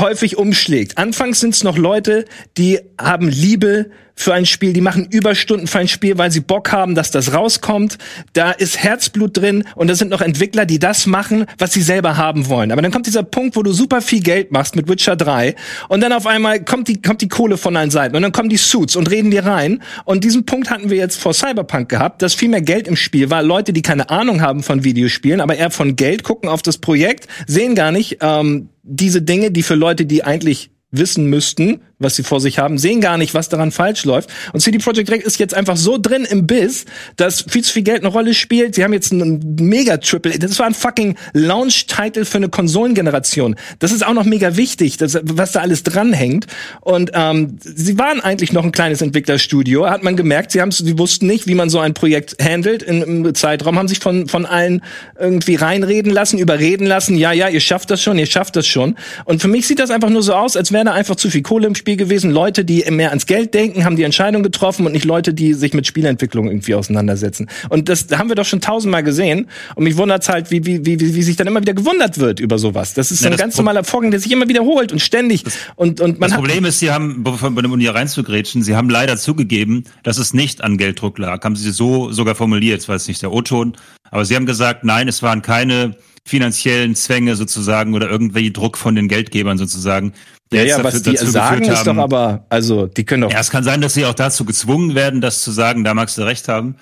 [0.00, 0.98] häufig umschlägt.
[0.98, 2.24] Anfangs sind es noch Leute,
[2.56, 6.72] die haben Liebe für ein Spiel, die machen Überstunden für ein Spiel, weil sie Bock
[6.72, 7.98] haben, dass das rauskommt.
[8.32, 12.16] Da ist Herzblut drin und da sind noch Entwickler, die das machen, was sie selber
[12.16, 12.72] haben wollen.
[12.72, 15.54] Aber dann kommt dieser Punkt, wo du super viel Geld machst mit Witcher 3
[15.88, 18.48] und dann auf einmal kommt die, kommt die Kohle von allen Seiten und dann kommen
[18.48, 19.82] die Suits und reden dir rein.
[20.04, 23.30] Und diesen Punkt hatten wir jetzt vor Cyberpunk gehabt, dass viel mehr Geld im Spiel
[23.30, 23.42] war.
[23.42, 27.28] Leute, die keine Ahnung haben von Videospielen, aber eher von Geld, gucken auf das Projekt,
[27.46, 32.22] sehen gar nicht ähm, diese Dinge, die für Leute, die eigentlich wissen müssten, was sie
[32.22, 34.30] vor sich haben, sehen gar nicht, was daran falsch läuft.
[34.52, 36.84] Und CD Projekt Red ist jetzt einfach so drin im Biss,
[37.16, 38.74] dass viel zu viel Geld eine Rolle spielt.
[38.74, 43.56] Sie haben jetzt einen mega Triple, das war ein fucking Launch-Title für eine Konsolengeneration.
[43.78, 46.46] Das ist auch noch mega wichtig, das, was da alles dranhängt.
[46.80, 50.52] Und ähm, sie waren eigentlich noch ein kleines Entwicklerstudio, hat man gemerkt.
[50.52, 53.88] Sie haben, sie wussten nicht, wie man so ein Projekt handelt in, im Zeitraum, haben
[53.88, 54.82] sich von von allen
[55.18, 57.16] irgendwie reinreden lassen, überreden lassen.
[57.16, 58.96] Ja, ja, ihr schafft das schon, ihr schafft das schon.
[59.24, 61.42] Und für mich sieht das einfach nur so aus, als wäre da einfach zu viel
[61.42, 62.30] Kohle im Spiel gewesen.
[62.30, 65.74] Leute, die mehr ans Geld denken, haben die Entscheidung getroffen und nicht Leute, die sich
[65.74, 67.48] mit Spielentwicklung irgendwie auseinandersetzen.
[67.68, 69.48] Und das haben wir doch schon tausendmal gesehen.
[69.74, 72.58] Und mich wundert's halt, wie, wie, wie, wie sich dann immer wieder gewundert wird über
[72.58, 72.94] sowas.
[72.94, 75.44] Das ist Ja, ein das ganz Pro- normaler Vorgang, der sich immer wiederholt und ständig.
[75.76, 79.16] und, und man Das Problem ist, sie haben, bei dem Uni reinzugrätschen, sie haben leider
[79.16, 81.42] zugegeben, dass es nicht an Gelddruck lag.
[81.44, 83.76] Haben sie so sogar formuliert, das war jetzt nicht der O-Ton.
[84.10, 85.96] Aber sie haben gesagt, nein, es waren keine
[86.28, 90.12] finanziellen Zwänge sozusagen oder irgendwelche Druck von den Geldgebern sozusagen.
[90.52, 93.32] ja, ja, was dafür- die dazu sagen, ist doch haben- aber, also, die können doch
[93.32, 96.16] Ja, es kann sein, dass sie auch dazu gezwungen werden, das zu sagen, da magst
[96.18, 96.76] du recht haben.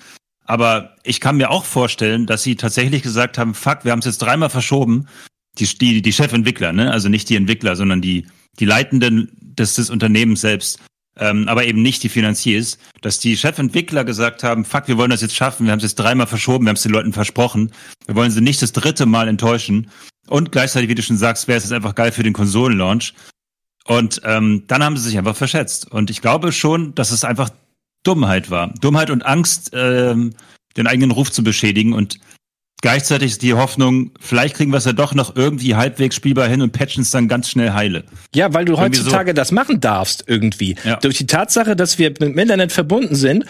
[0.45, 4.05] Aber ich kann mir auch vorstellen, dass sie tatsächlich gesagt haben, fuck, wir haben es
[4.05, 5.07] jetzt dreimal verschoben.
[5.59, 6.91] Die, die, die Chefentwickler, ne?
[6.91, 8.27] Also nicht die Entwickler, sondern die,
[8.59, 10.79] die Leitenden des, des Unternehmens selbst.
[11.19, 15.21] Ähm, aber eben nicht die Finanziers, dass die Chefentwickler gesagt haben, fuck, wir wollen das
[15.21, 17.71] jetzt schaffen, wir haben es jetzt dreimal verschoben, wir haben es den Leuten versprochen,
[18.05, 19.89] wir wollen sie nicht das dritte Mal enttäuschen.
[20.27, 23.13] Und gleichzeitig, wie du schon sagst, wäre es jetzt einfach geil für den Konsolenlaunch.
[23.85, 25.89] Und ähm, dann haben sie sich einfach verschätzt.
[25.89, 27.49] Und ich glaube schon, dass es einfach
[28.03, 28.73] Dummheit war.
[28.81, 30.33] Dummheit und Angst, ähm,
[30.75, 31.93] den eigenen Ruf zu beschädigen.
[31.93, 32.19] Und
[32.81, 36.61] gleichzeitig ist die Hoffnung, vielleicht kriegen wir es ja doch noch irgendwie halbwegs spielbar hin
[36.61, 38.03] und patchen es dann ganz schnell heile.
[38.33, 40.75] Ja, weil du Irgendwie heutzutage das machen darfst irgendwie.
[40.83, 40.97] Ja.
[40.97, 43.45] Durch die Tatsache, dass wir mit dem Internet verbunden sind.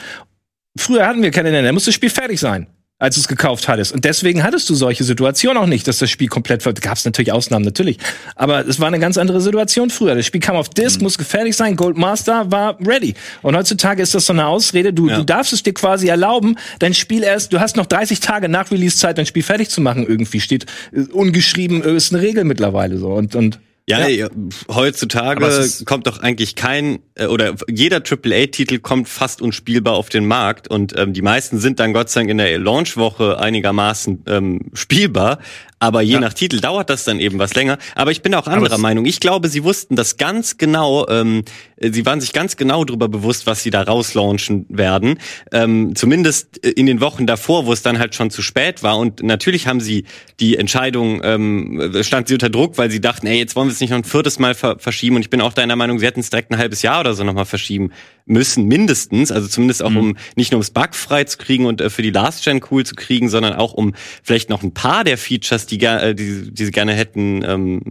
[0.77, 2.67] Früher hatten wir kein Internet, da musste das Spiel fertig sein,
[2.99, 3.91] als du es gekauft hattest.
[3.91, 7.05] Und deswegen hattest du solche Situationen auch nicht, dass das Spiel komplett ver gab es
[7.05, 7.97] natürlich Ausnahmen natürlich,
[8.35, 10.15] aber es war eine ganz andere Situation früher.
[10.15, 10.73] Das Spiel kam auf Mhm.
[10.73, 13.13] Disc, musste fertig sein, Gold Master war ready.
[13.43, 15.17] Und heutzutage ist das so eine Ausrede, du, Ja.
[15.17, 18.71] du darfst es dir quasi erlauben, dein Spiel erst, du hast noch 30 Tage nach
[18.71, 20.39] Release-Zeit, dein Spiel fertig zu machen irgendwie.
[20.39, 23.09] Steht äh, ungeschrieben, äh, ist eine Regel mittlerweile so.
[23.09, 24.27] Und, und Ja, Ja.
[24.67, 30.67] heutzutage kommt doch eigentlich kein äh, oder jeder AAA-Titel kommt fast unspielbar auf den Markt
[30.67, 35.39] und ähm, die meisten sind dann Gott sei Dank in der Launchwoche einigermaßen ähm, spielbar.
[35.79, 36.19] Aber je Ja.
[36.19, 37.77] nach Titel dauert das dann eben was länger.
[37.95, 39.05] Aber ich bin auch anderer Meinung.
[39.05, 41.07] Ich glaube, sie wussten das ganz genau.
[41.07, 41.43] Ähm,
[41.77, 45.19] äh, sie waren sich ganz genau darüber bewusst, was sie da rauslaunchen werden.
[45.51, 48.97] Ähm, zumindest äh, in den Wochen davor, wo es dann halt schon zu spät war.
[48.97, 50.05] Und natürlich haben sie
[50.39, 53.79] die Entscheidung, ähm, stand sie unter Druck, weil sie dachten, ey, jetzt wollen wir es
[53.79, 55.15] nicht noch ein viertes Mal ver verschieben.
[55.15, 57.23] Und ich bin auch deiner Meinung, sie hätten es direkt ein halbes Jahr oder so
[57.23, 57.91] nochmal verschieben
[58.27, 59.31] müssen, mindestens.
[59.31, 62.11] Also zumindest auch, um nicht nur ums Bug frei zu kriegen und äh, für die
[62.11, 65.79] Last Gen cool zu kriegen, sondern auch um vielleicht noch ein paar der Features, die,
[65.83, 67.81] äh, die, die sie gerne hätten, ähm,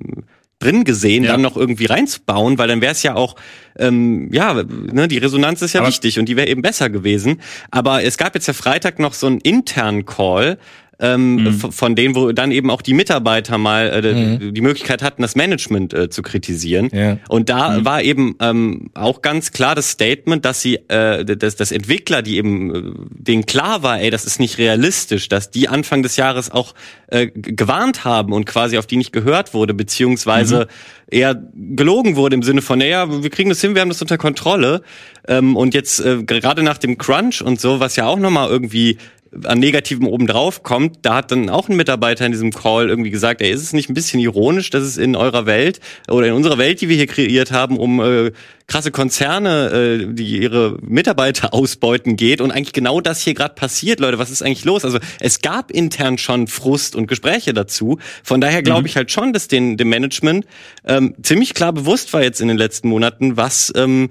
[0.59, 1.33] drin gesehen, Ja.
[1.33, 3.37] dann noch irgendwie reinzubauen, weil dann wäre es ja auch,
[3.79, 7.43] ähm, ja, ne, die Resonanz ist ja Aber- wichtig und die wäre eben besser gewesen.
[7.71, 10.59] Aber es gab jetzt ja Freitag noch so einen internen Call
[10.99, 11.73] ähm, mhm.
[11.73, 14.55] von denen, wo dann eben auch die Mitarbeiter mal äh, mhm.
[14.55, 16.89] die Möglichkeit hatten, das Management äh, zu kritisieren.
[16.93, 17.19] Ja.
[17.29, 17.85] Und da mhm.
[17.85, 22.37] war eben ähm, auch ganz klar das Statement, dass sie, äh, dass, dass Entwickler, die
[22.37, 26.51] eben äh, denen klar war, ey, das ist nicht realistisch, dass die Anfang des Jahres
[26.51, 26.75] auch
[27.09, 31.19] äh, gewarnt haben und quasi auf die nicht gehört wurde, beziehungsweise mhm.
[31.19, 34.17] eher gelogen wurde im Sinne von, naja, wir kriegen das hin, wir haben das unter
[34.19, 34.83] Kontrolle.
[35.29, 38.97] Ähm, und jetzt äh, gerade nach dem Crunch und so, was ja auch nochmal irgendwie
[39.45, 43.43] an Negativem obendrauf kommt, da hat dann auch ein Mitarbeiter in diesem Call irgendwie gesagt,
[43.43, 46.59] ey, ist es nicht ein bisschen ironisch, dass es in eurer Welt oder in unserer
[46.59, 48.33] Welt, die wir hier kreiert haben, um äh,
[48.67, 54.01] krasse Konzerne, äh, die ihre Mitarbeiter ausbeuten geht und eigentlich genau das hier gerade passiert,
[54.01, 54.85] Leute, was ist eigentlich los?
[54.85, 57.99] Also es gab intern schon Frust und Gespräche dazu.
[58.23, 58.87] Von daher glaube mhm.
[58.87, 60.47] ich halt schon, dass den, dem Management
[60.85, 64.11] ähm, ziemlich klar bewusst war jetzt in den letzten Monaten, was ähm,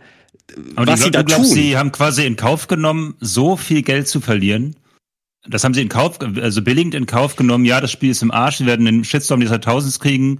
[0.75, 1.55] aber was sie da glaubst, tun.
[1.55, 4.75] Sie haben quasi in Kauf genommen, so viel Geld zu verlieren,
[5.47, 7.65] das haben sie in Kauf, also billigend in Kauf genommen.
[7.65, 8.59] Ja, das Spiel ist im Arsch.
[8.59, 10.39] Wir werden den Shitstorm des Jahrtausends kriegen.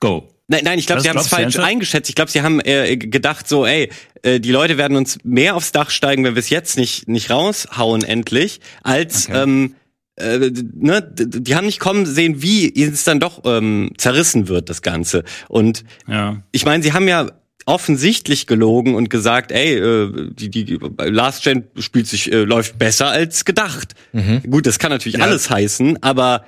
[0.00, 0.28] Go.
[0.48, 2.08] Nein, nein, ich glaube, sie haben es falsch eingeschätzt.
[2.08, 3.88] Ich glaube, sie haben äh, gedacht so, ey,
[4.22, 7.30] äh, die Leute werden uns mehr aufs Dach steigen, wenn wir es jetzt nicht nicht
[7.30, 9.42] raushauen endlich, als okay.
[9.42, 9.74] ähm,
[10.16, 14.82] äh, ne, die haben nicht kommen sehen, wie es dann doch ähm, zerrissen wird, das
[14.82, 15.22] Ganze.
[15.48, 16.42] Und ja.
[16.50, 17.30] ich meine, sie haben ja
[17.70, 23.08] offensichtlich gelogen und gesagt, ey, äh, die, die Last Gen spielt sich, äh, läuft besser
[23.08, 23.94] als gedacht.
[24.12, 24.42] Mhm.
[24.50, 25.24] Gut, das kann natürlich ja.
[25.24, 26.44] alles heißen, aber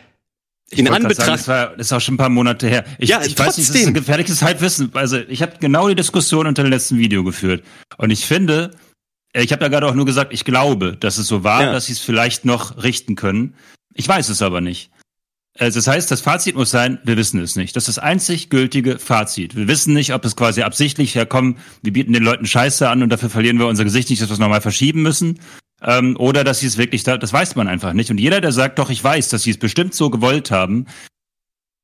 [0.70, 1.26] in Anbetracht.
[1.26, 2.84] Sagen, das, war, das ist auch schon ein paar Monate her.
[2.98, 4.90] Ich, ja, ich weiß nicht, das ist ein gefährliches Halbwissen.
[4.94, 7.62] Also ich habe genau die Diskussion unter dem letzten Video geführt.
[7.98, 8.72] Und ich finde,
[9.34, 11.72] ich habe da gerade auch nur gesagt, ich glaube, dass es so war, ja.
[11.72, 13.54] dass sie es vielleicht noch richten können.
[13.94, 14.90] Ich weiß es aber nicht.
[15.58, 17.76] Also das heißt, das Fazit muss sein, wir wissen es nicht.
[17.76, 19.54] Das ist das einzig gültige Fazit.
[19.54, 23.10] Wir wissen nicht, ob es quasi absichtlich herkommt, wir bieten den Leuten Scheiße an und
[23.10, 25.40] dafür verlieren wir unser Gesicht nicht, dass wir es nochmal verschieben müssen.
[25.82, 28.10] Ähm, oder dass sie es wirklich, da, das weiß man einfach nicht.
[28.10, 30.86] Und jeder, der sagt, doch, ich weiß, dass sie es bestimmt so gewollt haben,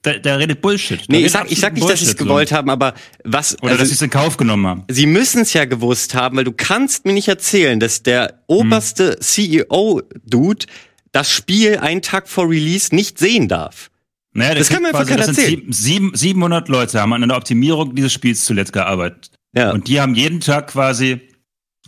[0.04, 1.00] der, der redet Bullshit.
[1.00, 2.56] Der nee, ich sag, ich sag nicht, Bullshit, dass sie es gewollt so.
[2.56, 3.56] haben, aber was.
[3.60, 4.84] Oder also, dass sie es in Kauf genommen haben.
[4.88, 9.14] Sie müssen es ja gewusst haben, weil du kannst mir nicht erzählen, dass der oberste
[9.14, 9.20] hm.
[9.20, 10.66] CEO-Dude
[11.12, 13.90] das Spiel einen Tag vor Release nicht sehen darf.
[14.32, 15.62] Naja, das kann man einfach keiner erzählen.
[15.70, 19.30] Sieben, 700 Leute haben an der Optimierung dieses Spiels zuletzt gearbeitet.
[19.54, 19.72] Ja.
[19.72, 21.20] Und die haben jeden Tag quasi,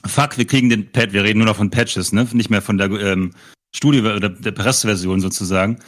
[0.07, 2.27] fuck, wir kriegen den Pad, wir reden nur noch von Patches, ne?
[2.33, 3.33] Nicht mehr von der ähm,
[3.75, 5.79] Studio oder der Presseversion sozusagen.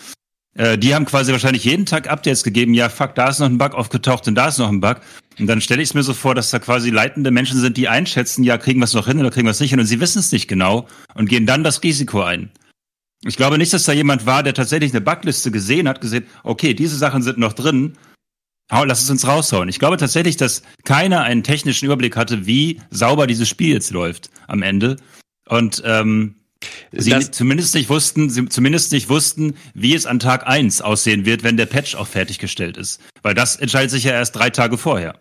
[0.54, 3.58] Äh, die haben quasi wahrscheinlich jeden Tag Updates gegeben, ja, fuck, da ist noch ein
[3.58, 5.00] Bug aufgetaucht und da ist noch ein Bug.
[5.38, 7.88] Und dann stelle ich es mir so vor, dass da quasi leitende Menschen sind, die
[7.88, 10.00] einschätzen, ja, kriegen wir es noch hin oder kriegen wir es nicht hin und sie
[10.00, 12.50] wissen es nicht genau und gehen dann das Risiko ein.
[13.24, 16.74] Ich glaube nicht, dass da jemand war, der tatsächlich eine Backliste gesehen hat, gesehen, okay,
[16.74, 17.96] diese Sachen sind noch drin,
[18.70, 19.68] lass es uns raushauen.
[19.68, 24.30] Ich glaube tatsächlich, dass keiner einen technischen Überblick hatte, wie sauber dieses Spiel jetzt läuft
[24.48, 24.96] am Ende.
[25.48, 26.36] Und ähm,
[26.90, 31.24] sie das zumindest nicht wussten, sie zumindest nicht wussten, wie es an Tag eins aussehen
[31.24, 33.00] wird, wenn der Patch auch fertiggestellt ist.
[33.22, 35.18] Weil das entscheidet sich ja erst drei Tage vorher.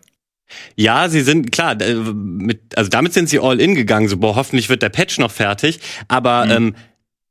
[0.76, 4.68] Ja, sie sind klar, mit, also damit sind sie all in gegangen, so boah, hoffentlich
[4.68, 5.80] wird der Patch noch fertig.
[6.08, 6.50] Aber mhm.
[6.50, 6.74] ähm,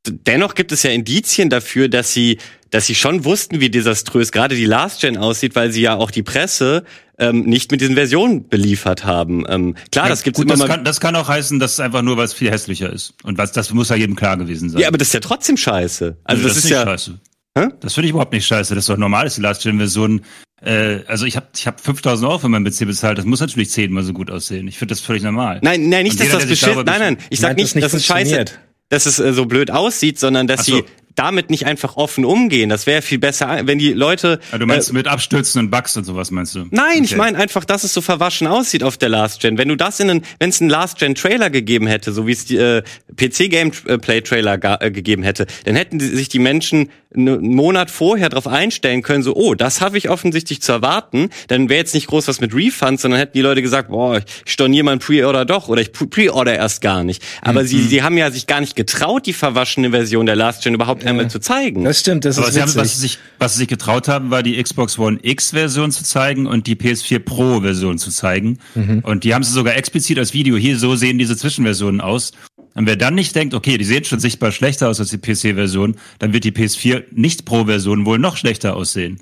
[0.08, 2.38] dennoch gibt es ja Indizien dafür, dass sie,
[2.70, 6.10] dass sie schon wussten, wie desaströs gerade die Last Gen aussieht, weil sie ja auch
[6.10, 6.84] die Presse
[7.18, 9.44] ähm, nicht mit diesen Versionen beliefert haben.
[9.48, 11.80] Ähm, klar, ja, das gibt's gut, immer das kann, das kann auch heißen, dass es
[11.80, 13.14] einfach nur, weil es viel hässlicher ist.
[13.22, 14.80] Und was, das muss ja jedem klar gewesen sein.
[14.80, 16.16] Ja, aber das ist ja trotzdem scheiße.
[16.24, 17.20] Also das, das ist, ja scheiße.
[17.56, 17.68] Hä?
[17.80, 18.74] Das finde ich überhaupt nicht scheiße.
[18.74, 20.22] Das ist doch normal, dass die Last-Gen-Version
[20.62, 23.70] äh, also ich habe ich hab 5000 Euro für mein PC bezahlt, das muss natürlich
[23.70, 24.68] zehnmal so gut aussehen.
[24.68, 25.58] Ich finde das völlig normal.
[25.60, 28.44] Nein, nein, nicht, dass das beschissen, nein, nein, ich sag nicht, das, das ist scheiße
[28.92, 30.76] dass es äh, so blöd aussieht, sondern dass so.
[30.76, 32.68] sie damit nicht einfach offen umgehen.
[32.68, 34.40] Das wäre viel besser, wenn die Leute.
[34.50, 36.66] Ja, du meinst äh, mit Abstürzen und Bugs und sowas meinst du?
[36.70, 37.04] Nein, okay.
[37.04, 39.58] ich meine einfach, dass es so verwaschen aussieht auf der Last Gen.
[39.58, 42.32] Wenn du das in einen, wenn es einen Last Gen Trailer gegeben hätte, so wie
[42.32, 42.82] es die äh,
[43.16, 48.28] PC Gameplay Trailer äh, gegeben hätte, dann hätten die, sich die Menschen einen Monat vorher
[48.28, 51.28] darauf einstellen können, so, oh, das habe ich offensichtlich zu erwarten.
[51.48, 54.24] Dann wäre jetzt nicht groß was mit Refunds, sondern hätten die Leute gesagt, boah, ich
[54.46, 57.22] storniere mein Pre-Order doch oder ich Pre-Order erst gar nicht.
[57.42, 57.66] Aber mhm.
[57.66, 61.01] sie, sie haben ja sich gar nicht getraut, die verwaschene Version der Last Gen überhaupt.
[61.06, 61.84] Einmal zu zeigen.
[61.84, 64.30] Das stimmt, das Aber ist sie haben, was, sie sich, was sie sich getraut haben,
[64.30, 68.58] war die Xbox One X-Version zu zeigen und die PS4 Pro-Version zu zeigen.
[68.74, 69.00] Mhm.
[69.00, 72.32] Und die haben sie sogar explizit als Video, hier so sehen diese Zwischenversionen aus.
[72.74, 75.96] Und wer dann nicht denkt, okay, die sehen schon sichtbar schlechter aus als die PC-Version,
[76.18, 79.20] dann wird die PS4 nicht Pro-Version wohl noch schlechter aussehen.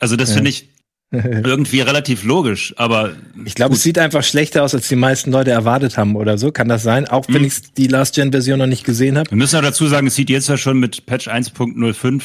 [0.00, 0.36] Also das ja.
[0.36, 0.69] finde ich
[1.44, 3.12] irgendwie relativ logisch, aber.
[3.44, 6.52] Ich glaube, es sieht einfach schlechter aus, als die meisten Leute erwartet haben oder so.
[6.52, 7.08] Kann das sein?
[7.08, 7.44] Auch wenn hm.
[7.44, 9.28] ich die Last-Gen-Version noch nicht gesehen habe.
[9.30, 12.22] Wir müssen ja dazu sagen, es sieht jetzt ja schon mit Patch 1.05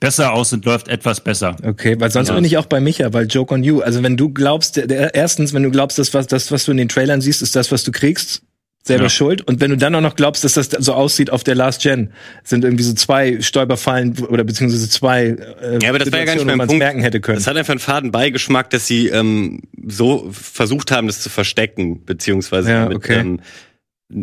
[0.00, 1.56] besser aus und läuft etwas besser.
[1.62, 2.34] Okay, weil sonst ja.
[2.34, 3.82] bin ich auch bei Micha, weil Joke on You.
[3.82, 6.72] Also wenn du glaubst, der, der, erstens, wenn du glaubst, dass was, das, was du
[6.72, 8.42] in den Trailern siehst, ist das, was du kriegst,
[8.82, 9.10] selber ja.
[9.10, 9.42] schuld.
[9.42, 12.12] Und wenn du dann auch noch glaubst, dass das so aussieht auf der Last Gen,
[12.42, 16.34] sind irgendwie so zwei Stolperfallen oder beziehungsweise zwei äh, ja, aber das war ja gar
[16.34, 16.78] nicht mein Punkt.
[16.78, 17.38] merken hätte können.
[17.38, 22.04] Es hat einfach einen faden Beigeschmack, dass sie ähm, so versucht haben, das zu verstecken,
[22.04, 23.20] beziehungsweise ja, mit, okay.
[23.20, 23.40] ähm,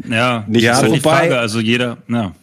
[0.10, 2.34] ja, nicht ja, wobei, Frage, also jeder, ja.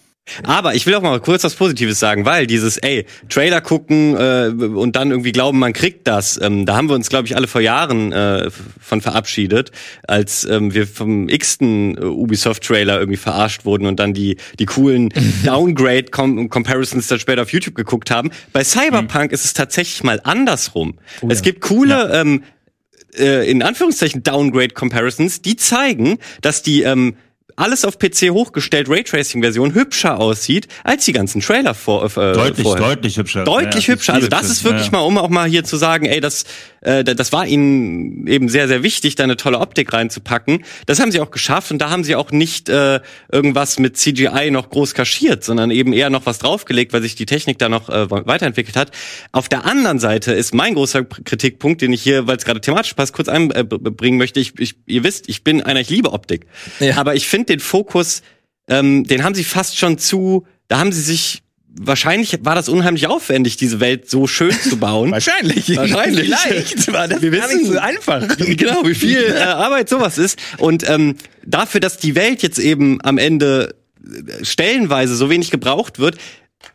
[0.43, 4.49] Aber ich will auch mal kurz was Positives sagen, weil dieses, ey, Trailer gucken äh,
[4.49, 7.47] und dann irgendwie glauben, man kriegt das, ähm, da haben wir uns, glaube ich, alle
[7.47, 9.71] vor Jahren äh, von verabschiedet,
[10.07, 15.11] als ähm, wir vom x-ten äh, Ubisoft-Trailer irgendwie verarscht wurden und dann die, die coolen
[15.45, 18.31] Downgrade-Comparisons dann später auf YouTube geguckt haben.
[18.53, 19.35] Bei Cyberpunk mhm.
[19.35, 20.99] ist es tatsächlich mal andersrum.
[21.21, 22.21] Oh, es gibt coole ja.
[22.21, 22.43] ähm,
[23.17, 27.17] äh, in Anführungszeichen Downgrade-Comparisons, die zeigen, dass die ähm,
[27.57, 32.89] alles auf PC hochgestellt Raytracing-Version hübscher aussieht als die ganzen Trailer vor, äh, deutlich, vorher.
[32.89, 33.45] Deutlich hübscher.
[33.45, 34.15] Deutlich ja, hübscher.
[34.15, 34.93] Also das ist wirklich ja.
[34.93, 36.45] mal, um auch mal hier zu sagen, ey, das,
[36.87, 40.65] äh, das war ihnen eben sehr, sehr wichtig, da eine tolle Optik reinzupacken.
[40.87, 44.51] Das haben sie auch geschafft und da haben sie auch nicht äh, irgendwas mit CGI
[44.53, 47.89] noch groß kaschiert, sondern eben eher noch was draufgelegt, weil sich die Technik da noch
[47.89, 48.93] äh, weiterentwickelt hat.
[49.33, 52.95] Auf der anderen Seite ist mein großer Kritikpunkt, den ich hier, weil es gerade thematisch
[52.95, 54.39] passt, kurz einbringen möchte.
[54.39, 56.47] Ich, ich, ihr wisst, ich bin einer, ich liebe Optik.
[56.79, 56.97] Ja.
[56.99, 58.23] Aber ich finde den Fokus,
[58.69, 61.43] ähm, den haben sie fast schon zu, da haben sie sich
[61.79, 65.11] wahrscheinlich war das unheimlich aufwendig, diese Welt so schön zu bauen.
[65.13, 65.77] wahrscheinlich.
[65.77, 66.35] Wahrscheinlich.
[66.35, 68.37] Vielleicht war das Wir gar wissen, nicht so einfach.
[68.39, 70.39] Genau, wie viel äh, Arbeit sowas ist.
[70.59, 75.99] Und ähm, dafür, dass die Welt jetzt eben am Ende äh, stellenweise so wenig gebraucht
[75.99, 76.17] wird,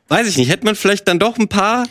[0.08, 1.86] weiß ich nicht, hätte man vielleicht dann doch ein paar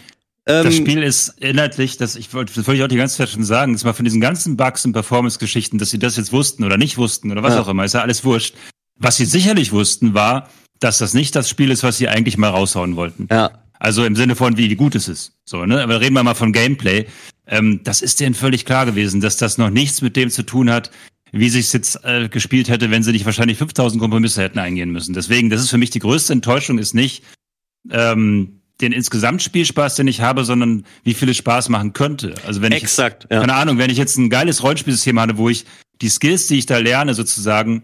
[0.47, 3.29] ähm, das Spiel ist inhaltlich, das, ich wollte, das wollte ich auch die ganze Zeit
[3.29, 6.65] schon sagen, das war von diesen ganzen Bugs und Performance-Geschichten, dass sie das jetzt wussten
[6.65, 7.61] oder nicht wussten oder was ja.
[7.61, 8.55] auch immer, ist ja alles wurscht.
[8.97, 10.49] Was sie sicherlich wussten, war,
[10.81, 13.29] dass das nicht das Spiel ist, was sie eigentlich mal raushauen wollten.
[13.31, 13.51] Ja.
[13.79, 15.33] Also im Sinne von, wie gut es ist.
[15.45, 15.83] So, ne?
[15.83, 17.07] Aber reden wir mal von Gameplay.
[17.47, 20.71] Ähm, das ist denen völlig klar gewesen, dass das noch nichts mit dem zu tun
[20.71, 20.91] hat,
[21.33, 24.91] wie sich es jetzt äh, gespielt hätte, wenn sie nicht wahrscheinlich 5000 Kompromisse hätten eingehen
[24.91, 25.15] müssen.
[25.15, 27.23] Deswegen, das ist für mich die größte Enttäuschung, ist nicht
[27.91, 32.35] ähm, den insgesamt Spielspaß, den ich habe, sondern wie viel es Spaß machen könnte.
[32.47, 33.41] Also wenn Exakt, ich, ja.
[33.41, 35.67] keine Ahnung, wenn ich jetzt ein geiles Rollenspielsystem habe, wo ich
[36.01, 37.83] die Skills, die ich da lerne, sozusagen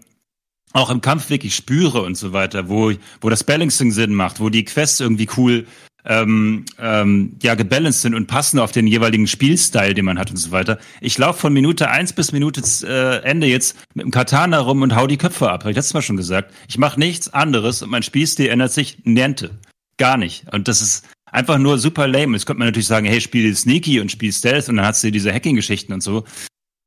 [0.73, 4.49] auch im Kampf wirklich spüre und so weiter, wo, wo das Balancing Sinn macht, wo
[4.49, 5.65] die Quests irgendwie cool
[6.07, 10.37] ähm, ähm, ja gebalanced sind und passen auf den jeweiligen Spielstyle, den man hat und
[10.37, 10.79] so weiter.
[11.01, 14.95] Ich laufe von Minute eins bis Minute äh, Ende jetzt mit dem Katana rum und
[14.95, 15.61] hau die Köpfe ab.
[15.61, 16.53] Habe ich letztes Mal schon gesagt.
[16.69, 19.59] Ich mache nichts anderes und mein Spielstil ändert sich niente.
[19.97, 20.45] Gar nicht.
[20.53, 22.33] Und das ist einfach nur super lame.
[22.33, 25.11] Jetzt könnte man natürlich sagen, hey, spiel Sneaky und spiel Stealth und dann hast du
[25.11, 26.23] diese Hacking-Geschichten und so.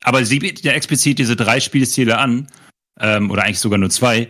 [0.03, 2.47] Aber sie bietet ja explizit diese drei Spielstile an
[3.01, 4.29] ähm, oder eigentlich sogar nur zwei.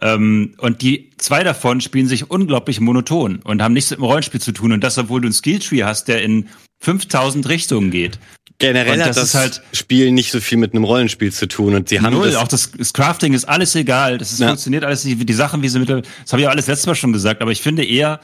[0.00, 4.40] Ähm, und die zwei davon spielen sich unglaublich monoton und haben nichts mit dem Rollenspiel
[4.40, 4.72] zu tun.
[4.72, 6.48] Und das, obwohl du einen Skilltree hast, der in
[6.80, 8.18] 5000 Richtungen geht.
[8.58, 11.88] Generell das hat das halt Spiel nicht so viel mit einem Rollenspiel zu tun und
[11.88, 14.48] sie haben null, auch das, das, Crafting ist alles egal, das ist, ja.
[14.48, 16.94] funktioniert alles nicht, die Sachen, wie sie mit, das habe ich auch alles letztes Mal
[16.94, 18.20] schon gesagt, aber ich finde eher,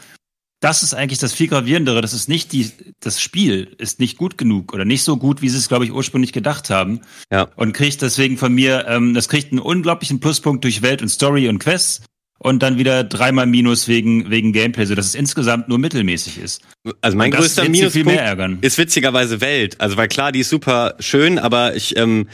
[0.60, 2.00] das ist eigentlich das viel gravierendere.
[2.00, 5.48] Das ist nicht die, das Spiel ist nicht gut genug oder nicht so gut, wie
[5.48, 7.00] sie es, glaube ich, ursprünglich gedacht haben.
[7.30, 7.48] Ja.
[7.56, 11.48] Und kriegt deswegen von mir, ähm, das kriegt einen unglaublichen Pluspunkt durch Welt und Story
[11.48, 12.02] und Quests
[12.38, 16.62] und dann wieder dreimal Minus wegen, wegen Gameplay, so dass es insgesamt nur mittelmäßig ist.
[17.00, 19.80] Also mein größter Minuspunkt ist witzigerweise Welt.
[19.80, 22.28] Also weil klar, die ist super schön, aber ich, ähm,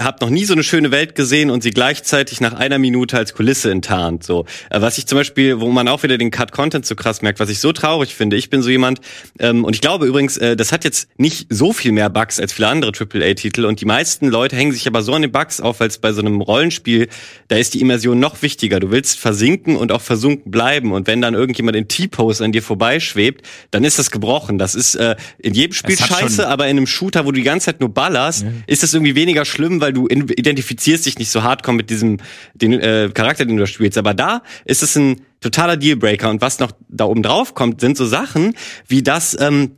[0.00, 3.34] habe noch nie so eine schöne Welt gesehen und sie gleichzeitig nach einer Minute als
[3.34, 4.22] Kulisse enttarnt.
[4.22, 7.20] So, äh, was ich zum Beispiel, wo man auch wieder den Cut Content so krass
[7.20, 8.36] merkt, was ich so traurig finde.
[8.36, 9.00] Ich bin so jemand
[9.40, 12.52] ähm, und ich glaube übrigens, äh, das hat jetzt nicht so viel mehr Bugs als
[12.52, 15.80] viele andere AAA-Titel und die meisten Leute hängen sich aber so an den Bugs auf,
[15.80, 17.08] es bei so einem Rollenspiel
[17.48, 18.78] da ist die Immersion noch wichtiger.
[18.78, 22.62] Du willst versinken und auch versunken bleiben und wenn dann irgendjemand in T-Pose an dir
[22.62, 24.58] vorbeischwebt, dann ist das gebrochen.
[24.58, 27.66] Das ist äh, in jedem Spiel scheiße, aber in einem Shooter, wo du die ganze
[27.66, 28.48] Zeit nur ballerst, ja.
[28.66, 32.18] ist das irgendwie weniger schlimm, weil weil du identifizierst dich nicht so hardcore mit diesem
[32.54, 33.96] den äh, Charakter, den du spielst.
[33.96, 36.28] Aber da ist es ein totaler Dealbreaker.
[36.28, 38.54] Und was noch da oben drauf kommt, sind so Sachen
[38.86, 39.76] wie das, ähm,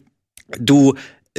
[0.59, 0.95] du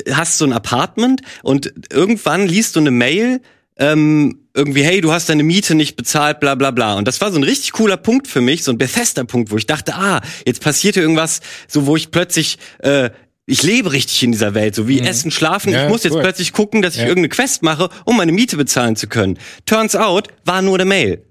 [0.09, 3.41] hast so ein Apartment und irgendwann liest du eine Mail,
[3.77, 6.95] ähm, irgendwie, hey, du hast deine Miete nicht bezahlt, bla bla bla.
[6.95, 9.57] Und das war so ein richtig cooler Punkt für mich, so ein befester Punkt, wo
[9.57, 13.09] ich dachte, ah, jetzt passiert hier irgendwas, so wo ich plötzlich äh,
[13.51, 15.07] ich lebe richtig in dieser Welt, so wie mhm.
[15.07, 15.73] Essen, Schlafen.
[15.73, 16.21] Ja, ich muss jetzt cool.
[16.21, 17.07] plötzlich gucken, dass ich ja.
[17.07, 19.37] irgendeine Quest mache, um meine Miete bezahlen zu können.
[19.65, 21.25] Turns out, war nur eine Mail.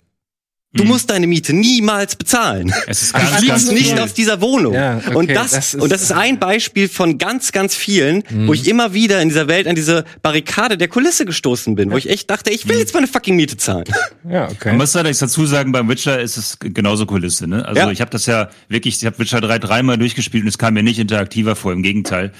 [0.73, 0.91] Du mhm.
[0.91, 2.73] musst deine Miete niemals bezahlen.
[2.87, 4.73] Es ist ganz, du fliegst nicht aus dieser Wohnung.
[4.73, 8.23] Ja, okay, und das, das ist, und das ist ein Beispiel von ganz, ganz vielen,
[8.31, 8.47] mhm.
[8.47, 11.97] wo ich immer wieder in dieser Welt an diese Barrikade der Kulisse gestoßen bin, wo
[11.97, 12.81] ich echt dachte, ich will mhm.
[12.81, 13.85] jetzt meine fucking Miete zahlen.
[14.29, 14.69] Ja, okay.
[14.69, 17.49] Man muss allerdings dazu sagen, beim Witcher ist es genauso Kulisse.
[17.49, 17.65] Ne?
[17.67, 17.91] Also ja.
[17.91, 20.83] ich habe das ja wirklich, ich habe Witcher 3 dreimal durchgespielt und es kam mir
[20.83, 21.73] nicht interaktiver vor.
[21.73, 22.33] Im Gegenteil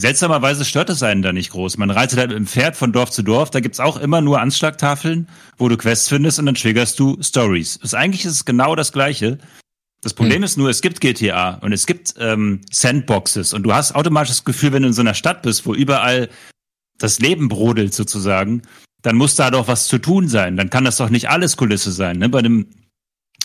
[0.00, 1.76] seltsamerweise stört es einen da nicht groß.
[1.76, 4.40] Man reitet halt mit dem Pferd von Dorf zu Dorf, da gibt's auch immer nur
[4.40, 5.28] Anschlagtafeln,
[5.58, 7.78] wo du Quests findest und dann triggerst du Stories.
[7.80, 9.38] Das, eigentlich ist es genau das Gleiche.
[10.02, 10.44] Das Problem hm.
[10.44, 14.44] ist nur, es gibt GTA und es gibt ähm, Sandboxes und du hast automatisch das
[14.44, 16.30] Gefühl, wenn du in so einer Stadt bist, wo überall
[16.98, 18.62] das Leben brodelt sozusagen,
[19.02, 20.56] dann muss da doch was zu tun sein.
[20.56, 22.18] Dann kann das doch nicht alles Kulisse sein.
[22.18, 22.28] Ne?
[22.28, 22.66] Bei dem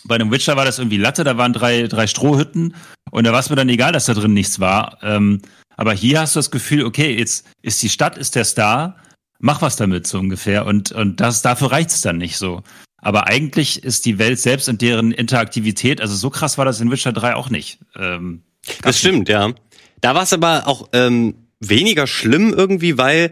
[0.08, 2.76] bei dem Witcher war das irgendwie Latte, da waren drei, drei Strohhütten
[3.12, 5.00] und da war es mir dann egal, dass da drin nichts war.
[5.02, 5.42] Ähm,
[5.78, 8.98] aber hier hast du das Gefühl, okay, jetzt ist die Stadt, ist der Star,
[9.40, 10.66] mach was damit so ungefähr.
[10.66, 12.64] Und, und das, dafür reicht es dann nicht so.
[12.98, 16.90] Aber eigentlich ist die Welt selbst und deren Interaktivität, also so krass war das in
[16.92, 17.80] Witcher 3 auch nicht.
[17.96, 18.44] Ähm,
[18.82, 19.54] das stimmt, ja.
[20.02, 23.32] Da war es aber auch ähm, weniger schlimm irgendwie, weil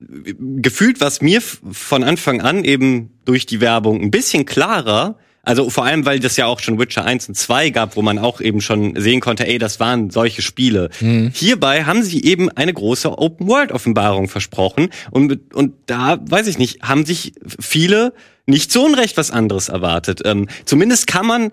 [0.00, 5.84] gefühlt was mir von Anfang an eben durch die Werbung ein bisschen klarer, also vor
[5.84, 8.60] allem, weil das ja auch schon Witcher 1 und 2 gab, wo man auch eben
[8.60, 10.90] schon sehen konnte, ey, das waren solche Spiele.
[11.00, 11.32] Mhm.
[11.34, 14.90] Hierbei haben sie eben eine große Open-World-Offenbarung versprochen.
[15.10, 18.12] Und, und da, weiß ich nicht, haben sich viele
[18.46, 20.22] nicht zu Unrecht was anderes erwartet.
[20.24, 21.50] Ähm, zumindest kann man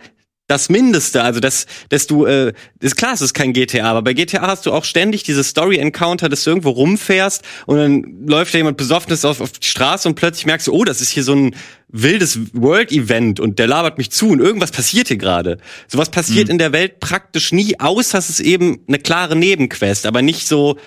[0.50, 4.14] das Mindeste, also das, dass du, äh, ist klar, es ist kein GTA, aber bei
[4.14, 8.58] GTA hast du auch ständig diese Story-Encounter, dass du irgendwo rumfährst und dann läuft da
[8.58, 11.36] jemand Besoffenes auf, auf die Straße und plötzlich merkst du, oh, das ist hier so
[11.36, 11.56] ein
[11.88, 15.60] wildes World-Event und der labert mich zu und irgendwas passiert hier gerade.
[15.88, 16.54] Sowas passiert mhm.
[16.54, 20.78] in der Welt praktisch nie, außer es ist eben eine klare Nebenquest, aber nicht so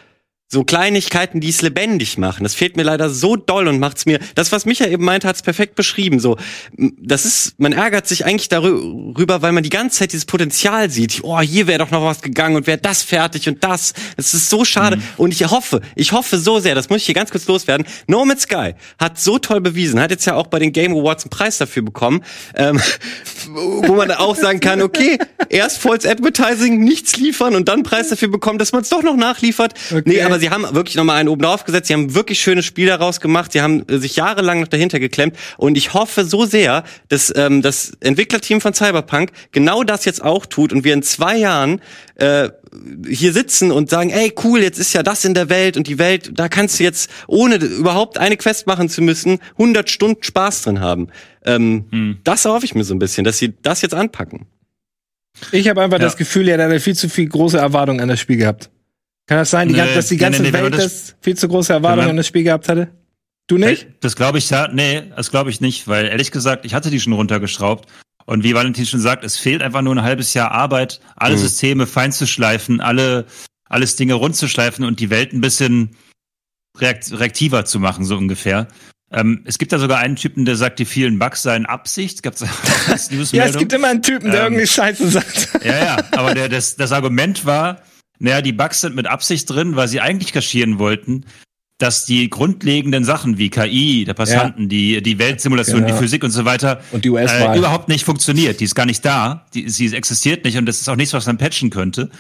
[0.53, 2.43] so Kleinigkeiten, die es lebendig machen.
[2.43, 5.41] Das fehlt mir leider so doll und macht's mir, das, was Micha eben meinte, hat's
[5.41, 6.21] perfekt beschrieben.
[6.21, 6.37] So,
[6.77, 11.21] das ist, man ärgert sich eigentlich darüber, weil man die ganze Zeit dieses Potenzial sieht.
[11.23, 13.95] Oh, hier wäre doch noch was gegangen und wäre das fertig und das.
[14.19, 14.99] Es ist so schade.
[14.99, 15.03] Mhm.
[15.17, 17.87] Und ich hoffe, ich hoffe so sehr, das muss ich hier ganz kurz loswerden.
[18.07, 21.25] No Man's Sky hat so toll bewiesen, hat jetzt ja auch bei den Game Awards
[21.25, 22.23] einen Preis dafür bekommen,
[22.57, 22.79] ähm,
[23.49, 25.17] wo man auch sagen kann, okay,
[25.49, 29.17] erst False Advertising, nichts liefern und dann Preis dafür bekommen, dass man es doch noch
[29.17, 29.73] nachliefert.
[29.91, 30.03] Okay.
[30.05, 31.87] Nee, aber sie haben wirklich nochmal einen oben drauf gesetzt.
[31.87, 33.53] Sie haben wirklich schönes Spiel daraus gemacht.
[33.53, 35.37] Sie haben äh, sich jahrelang noch dahinter geklemmt.
[35.57, 40.45] Und ich hoffe so sehr, dass ähm, das Entwicklerteam von Cyberpunk genau das jetzt auch
[40.45, 41.81] tut und wir in zwei Jahren
[42.17, 42.51] äh,
[43.09, 45.99] hier sitzen und sagen, ey, cool, jetzt ist ja das in der Welt und die
[45.99, 50.63] Welt, da kannst du jetzt, ohne überhaupt eine Quest machen zu müssen, 100 Stunden Spaß
[50.63, 51.09] drin haben.
[51.45, 52.19] Ähm, hm.
[52.25, 54.47] Das erhoffe ich mir so ein bisschen, dass sie das jetzt anpacken.
[55.53, 56.05] Ich habe einfach ja.
[56.05, 58.71] das Gefühl, er hat viel zu viel große Erwartungen an das Spiel gehabt.
[59.27, 61.73] Kann das sein, die, nee, dass die ganze nee, nee, Welt das viel zu große
[61.73, 62.89] Erwartungen an das Spiel gehabt hatte?
[63.47, 63.87] Du nicht?
[64.01, 67.01] Das glaube ich ja, nee, das glaube ich nicht, weil ehrlich gesagt, ich hatte die
[67.01, 67.89] schon runtergeschraubt.
[68.25, 71.41] Und wie Valentin schon sagt, es fehlt einfach nur ein halbes Jahr Arbeit, alle mhm.
[71.41, 73.27] Systeme fein zu schleifen, alle,
[73.69, 75.97] alles Dinge rund zu schleifen und die Welt ein bisschen
[76.79, 78.69] reakt reaktiver zu machen, so ungefähr.
[79.11, 82.23] Ähm, es gibt da sogar einen Typen, der sagt, die vielen Bugs seien Absicht.
[82.23, 82.41] Gab's
[83.33, 85.51] ja, es gibt immer einen Typen, der ähm, irgendwie Scheiße sagt.
[85.65, 87.83] ja, ja, aber der, das, das Argument war,
[88.23, 91.27] naja, die Bugs sind mit Absicht drin, weil sie eigentlich kaschieren wollten,
[91.79, 94.69] dass die grundlegenden Sachen wie KI der Passanten, ja.
[94.69, 95.93] die, die Weltsimulation, genau.
[95.93, 98.61] die Physik und so weiter und die US äh, überhaupt nicht funktioniert.
[98.61, 101.27] Die ist gar nicht da, die, sie existiert nicht und das ist auch nichts, was
[101.27, 102.11] man patchen könnte.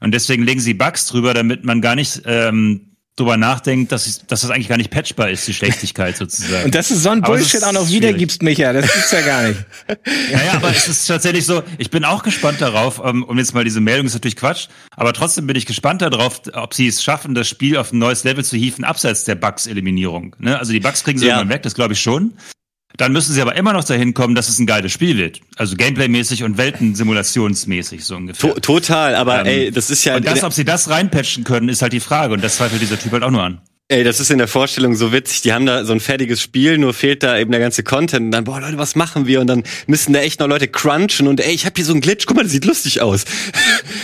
[0.00, 4.40] Und deswegen legen sie Bugs drüber, damit man gar nicht ähm, drüber nachdenkt, dass, dass
[4.40, 6.64] das eigentlich gar nicht patchbar ist, die Schlechtigkeit sozusagen.
[6.64, 9.64] Und dass du so ein Bullshit auch noch wiedergibst, Micha, das gibt's ja gar nicht.
[10.32, 13.64] Naja, aber es ist tatsächlich so, ich bin auch gespannt darauf, um, um jetzt mal
[13.64, 17.34] diese Meldung ist natürlich Quatsch, aber trotzdem bin ich gespannt darauf, ob sie es schaffen,
[17.34, 20.34] das Spiel auf ein neues Level zu hieven, abseits der Bugs-Eliminierung.
[20.38, 20.58] Ne?
[20.58, 21.36] Also die Bugs kriegen sie ja.
[21.36, 22.34] irgendwann weg, das glaube ich schon.
[23.02, 25.40] Dann müssen sie aber immer noch dahin kommen, dass es ein geiles Spiel wird.
[25.56, 28.54] Also Gameplay-mäßig und Weltensimulationsmäßig so ungefähr.
[28.54, 30.14] To total, aber ähm, ey, das ist ja.
[30.14, 32.32] Und das, ob sie das reinpatchen können, ist halt die Frage.
[32.32, 33.60] Und das zweifelt dieser Typ halt auch nur an.
[33.92, 35.42] Ey, das ist in der Vorstellung so witzig.
[35.42, 38.24] Die haben da so ein fertiges Spiel, nur fehlt da eben der ganze Content.
[38.24, 39.38] Und dann, boah, Leute, was machen wir?
[39.42, 41.28] Und dann müssen da echt noch Leute crunchen.
[41.28, 42.24] Und ey, ich habe hier so einen Glitch.
[42.24, 43.26] Guck mal, das sieht lustig aus.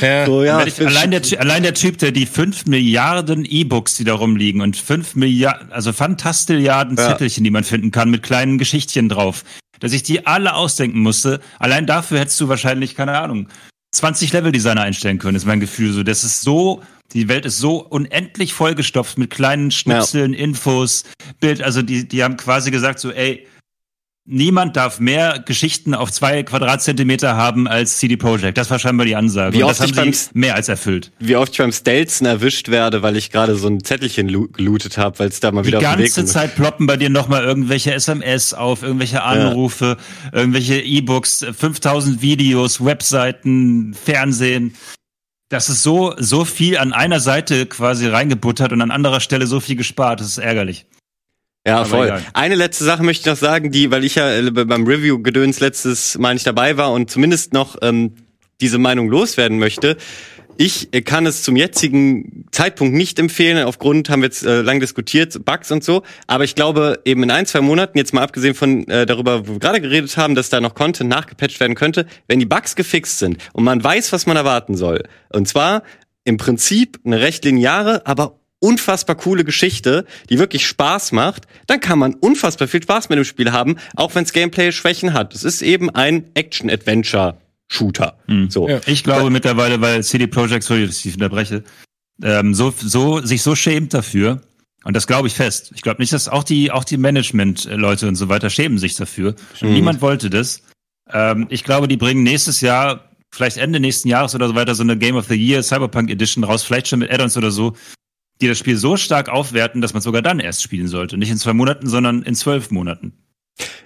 [0.01, 0.27] Ja.
[0.27, 4.15] So, ja ich, allein, der, allein der Typ, der die fünf Milliarden E-Books, die da
[4.15, 7.09] rumliegen und fünf Milliarden, also Fantastilliarden ja.
[7.09, 9.45] Zettelchen, die man finden kann, mit kleinen Geschichtchen drauf,
[9.81, 11.41] dass ich die alle ausdenken musste.
[11.59, 13.49] Allein dafür hättest du wahrscheinlich, keine Ahnung,
[13.93, 16.03] 20 Level-Designer einstellen können, ist mein Gefühl so.
[16.03, 16.83] Das ist so
[17.15, 20.41] die Welt ist so unendlich vollgestopft mit kleinen Schnipseln, ja.
[20.41, 21.05] Infos,
[21.41, 21.63] Bild.
[21.63, 23.47] Also die, die haben quasi gesagt so, ey,
[24.29, 28.59] niemand darf mehr Geschichten auf zwei Quadratzentimeter haben als CD Projekt.
[28.59, 29.57] Das war scheinbar die Ansage.
[29.57, 31.13] Wie oft das haben sie mehr als erfüllt.
[31.19, 35.19] Wie oft ich beim Stelzen erwischt werde, weil ich gerade so ein Zettelchen gelootet habe,
[35.19, 37.09] weil es da mal wieder die auf den Weg Die ganze Zeit ploppen bei dir
[37.09, 40.39] nochmal irgendwelche SMS auf, irgendwelche Anrufe, ja.
[40.39, 44.75] irgendwelche E-Books, 5000 Videos, Webseiten, Fernsehen
[45.49, 49.61] das ist so, so viel an einer Seite quasi reingebuttert und an anderer Stelle so
[49.61, 50.21] viel gespart.
[50.21, 50.87] Das ist ärgerlich.
[51.67, 52.23] Ja, voll.
[52.33, 56.17] Eine letzte Sache möchte ich noch sagen, die, weil ich ja äh, beim Review-Gedöns letztes
[56.17, 58.15] Mal nicht dabei war und zumindest noch ähm,
[58.61, 59.97] diese Meinung loswerden möchte.
[60.61, 63.65] Ich kann es zum jetzigen Zeitpunkt nicht empfehlen.
[63.65, 66.03] Aufgrund haben wir jetzt äh, lang diskutiert, Bugs und so.
[66.27, 69.53] Aber ich glaube, eben in ein, zwei Monaten, jetzt mal abgesehen von äh, darüber, wo
[69.53, 73.21] wir gerade geredet haben, dass da noch Content nachgepatcht werden könnte, wenn die Bugs gefixt
[73.21, 75.05] sind und man weiß, was man erwarten soll.
[75.29, 75.85] Und zwar
[76.25, 82.01] im Prinzip eine recht lineare, aber unfassbar coole Geschichte, die wirklich Spaß macht, dann kann
[82.01, 85.37] man unfassbar viel Spaß mit dem Spiel haben, auch wenn es Gameplay-Schwächen hat.
[85.37, 87.39] Es ist eben ein Action-Adventure.
[87.69, 88.19] Shooter.
[88.27, 88.51] Hm.
[88.51, 88.69] So.
[88.69, 88.81] Ja.
[88.87, 91.65] Ich glaube weil, mittlerweile, weil CD Projekt, sorry, dass ich unterbreche,
[92.23, 94.41] ähm, so, so, sich so schämt dafür,
[94.85, 95.73] und das glaube ich fest.
[95.75, 99.35] Ich glaube nicht, dass auch die, auch die Management-Leute und so weiter schämen sich dafür.
[99.61, 99.73] Mhm.
[99.73, 100.63] Niemand wollte das.
[101.11, 104.83] Ähm, ich glaube, die bringen nächstes Jahr, vielleicht Ende nächsten Jahres oder so weiter, so
[104.83, 107.75] eine Game of the Year Cyberpunk Edition raus, vielleicht schon mit Add-ons oder so,
[108.41, 111.19] die das Spiel so stark aufwerten, dass man sogar dann erst spielen sollte.
[111.19, 113.13] Nicht in zwei Monaten, sondern in zwölf Monaten.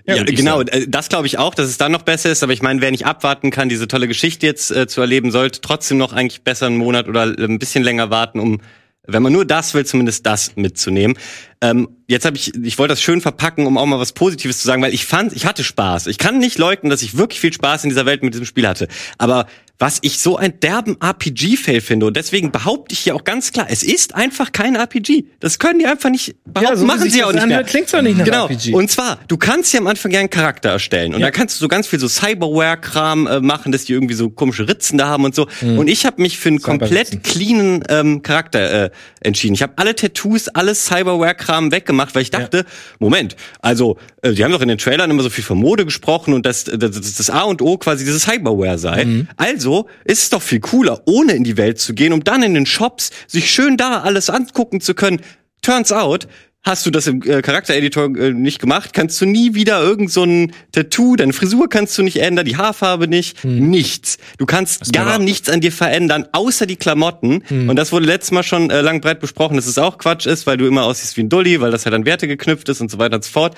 [0.07, 0.63] Ja, genau.
[0.63, 2.91] Äh, das glaube ich auch, dass es dann noch besser ist, aber ich meine, wer
[2.91, 6.67] nicht abwarten kann, diese tolle Geschichte jetzt äh, zu erleben, sollte trotzdem noch eigentlich besser
[6.67, 8.61] einen Monat oder ein bisschen länger warten, um
[9.07, 11.17] wenn man nur das will, zumindest das mitzunehmen.
[11.63, 14.67] Ähm, jetzt habe ich, ich wollte das schön verpacken, um auch mal was Positives zu
[14.67, 16.09] sagen, weil ich fand, ich hatte Spaß.
[16.09, 18.67] Ich kann nicht leugnen, dass ich wirklich viel Spaß in dieser Welt mit diesem Spiel
[18.67, 18.89] hatte.
[19.17, 19.47] Aber
[19.83, 22.07] was ich so ein derben RPG-Fail finde.
[22.07, 25.25] Und deswegen behaupte ich hier auch ganz klar, es ist einfach kein RPG.
[25.41, 26.75] Das können die einfach nicht behaupten.
[26.75, 27.65] Ja, so machen sie auch nicht mehr.
[27.65, 28.47] Klingt doch nicht nach genau.
[28.47, 28.75] RPG.
[28.75, 31.15] Und zwar, du kannst ja am Anfang gerne einen Charakter erstellen.
[31.15, 31.27] Und ja.
[31.27, 34.69] da kannst du so ganz viel so Cyberware-Kram äh, machen, dass die irgendwie so komische
[34.69, 35.49] Ritzen da haben und so.
[35.63, 35.79] Mhm.
[35.79, 38.91] Und ich habe mich für einen komplett cleanen ähm, Charakter äh,
[39.21, 39.55] entschieden.
[39.55, 42.65] Ich habe alle Tattoos, alles Cyberware-Kram weggemacht, weil ich dachte, ja.
[42.99, 46.35] Moment, also äh, die haben doch in den Trailern immer so viel von Mode gesprochen
[46.35, 49.05] und dass, dass, dass das A und O quasi dieses Cyberware sei.
[49.05, 49.29] Mhm.
[49.37, 52.55] Also ist es doch viel cooler, ohne in die Welt zu gehen, um dann in
[52.55, 55.21] den Shops sich schön da alles angucken zu können.
[55.61, 56.27] Turns out,
[56.65, 60.23] Hast du das im äh, Charaktereditor äh, nicht gemacht, kannst du nie wieder irgend so
[60.23, 63.69] ein Tattoo, deine Frisur kannst du nicht ändern, die Haarfarbe nicht, hm.
[63.69, 64.19] nichts.
[64.39, 67.43] Du kannst gar nichts an dir verändern, außer die Klamotten.
[67.49, 67.69] Hm.
[67.69, 70.47] Und das wurde letztes Mal schon äh, lang breit besprochen, dass es auch Quatsch ist,
[70.47, 72.93] weil du immer aussiehst wie ein Dulli, weil das halt an Werte geknüpft ist und
[72.93, 73.57] so weiter und so fort.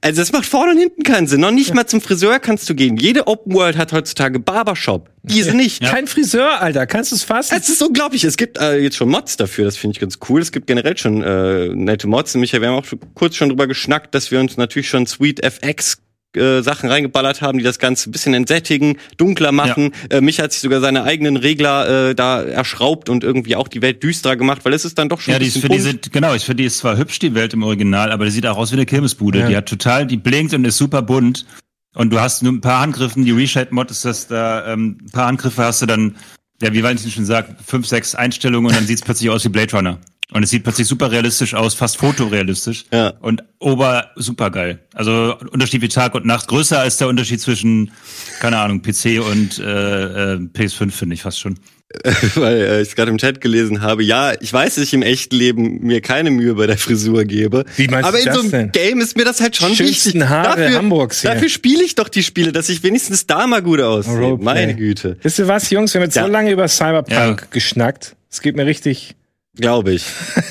[0.00, 1.42] Also das macht vorne und hinten keinen Sinn.
[1.42, 1.74] Noch nicht ja.
[1.74, 2.96] mal zum Friseur kannst du gehen.
[2.96, 5.10] Jede Open World hat heutzutage Barbershop.
[5.28, 5.82] Diese nicht.
[5.82, 5.90] Ja.
[5.90, 6.86] Kein Friseur, Alter.
[6.86, 7.56] Kannst du es fassen?
[7.58, 8.24] Es ist unglaublich.
[8.24, 9.64] Es gibt äh, jetzt schon Mods dafür.
[9.64, 10.40] Das finde ich ganz cool.
[10.40, 12.34] Es gibt generell schon äh, nette Mods.
[12.34, 15.06] Und Michael, wir haben auch schon, kurz schon drüber geschnackt, dass wir uns natürlich schon
[15.06, 15.98] Sweet FX
[16.36, 19.92] äh, Sachen reingeballert haben, die das Ganze ein bisschen entsättigen, dunkler machen.
[20.10, 20.18] Ja.
[20.18, 23.80] Äh, mich hat sich sogar seine eigenen Regler äh, da erschraubt und irgendwie auch die
[23.80, 26.34] Welt düsterer gemacht, weil es ist dann doch schon ja, die ist für diese, genau,
[26.34, 28.70] ich finde die ist zwar hübsch die Welt im Original, aber die sieht auch aus
[28.70, 29.40] wie eine Kirmesbude.
[29.40, 29.48] Ja.
[29.48, 31.46] Die hat total, die blinkt und ist super bunt.
[31.96, 35.28] Und du hast nur ein paar Handgriffen, die Reshape-Mod ist das da, ähm, ein paar
[35.28, 36.16] Handgriffe hast du dann,
[36.60, 39.48] ja, wie Valentin schon sagt, fünf, sechs Einstellungen und dann sieht es plötzlich aus wie
[39.48, 39.98] Blade Runner.
[40.32, 42.86] Und es sieht plötzlich super realistisch aus, fast fotorealistisch.
[42.92, 43.14] Ja.
[43.20, 44.80] Und ober super geil.
[44.92, 46.48] Also Unterschied wie Tag und Nacht.
[46.48, 47.92] Größer als der Unterschied zwischen,
[48.40, 51.58] keine Ahnung, PC und äh, äh, PS5, finde ich fast schon.
[52.34, 55.36] weil äh, ich gerade im Chat gelesen habe, ja, ich weiß, dass ich im echten
[55.36, 57.64] Leben mir keine Mühe bei der Frisur gebe.
[57.76, 58.72] Wie meinst aber du in so einem denn?
[58.72, 60.28] Game ist mir das halt schon Schönsten wichtig.
[60.28, 61.30] Haare dafür, Hamburgs hier.
[61.30, 64.36] dafür spiele ich doch die Spiele, dass ich wenigstens da mal gut aussehe.
[64.40, 65.16] Meine Güte.
[65.22, 66.24] Wisst ihr was, Jungs, wir haben jetzt ja.
[66.24, 67.46] so lange über Cyberpunk ja.
[67.50, 68.16] geschnackt.
[68.28, 69.14] Es geht mir richtig
[69.56, 70.04] Glaube ich.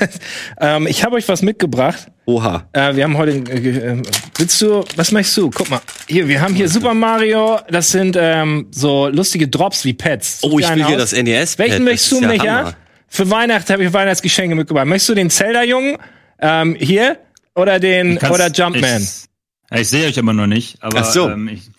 [0.60, 2.08] ähm, ich habe euch was mitgebracht.
[2.26, 2.68] Oha.
[2.74, 3.32] Äh, wir haben heute.
[3.32, 4.02] Äh,
[4.38, 4.84] willst du?
[4.96, 5.52] Was möchtest du?
[5.52, 5.82] Guck mal.
[6.08, 7.60] Hier, wir haben hier Super Mario.
[7.70, 10.40] Das sind ähm, so lustige Drops wie Pets.
[10.42, 11.58] Oh, ich will hier das NES.
[11.60, 12.58] Welchen möchtest du, ja Micha?
[12.58, 12.76] Hammer.
[13.08, 14.88] Für Weihnachten habe ich Weihnachtsgeschenke mitgebracht.
[14.88, 15.98] Möchtest du den Zelda-Jungen
[16.40, 17.18] ähm, hier
[17.54, 19.02] oder den oder Jumpman?
[19.02, 21.30] Ich, ich sehe euch immer noch nicht, aber Ach so.
[21.30, 21.70] ähm, ich,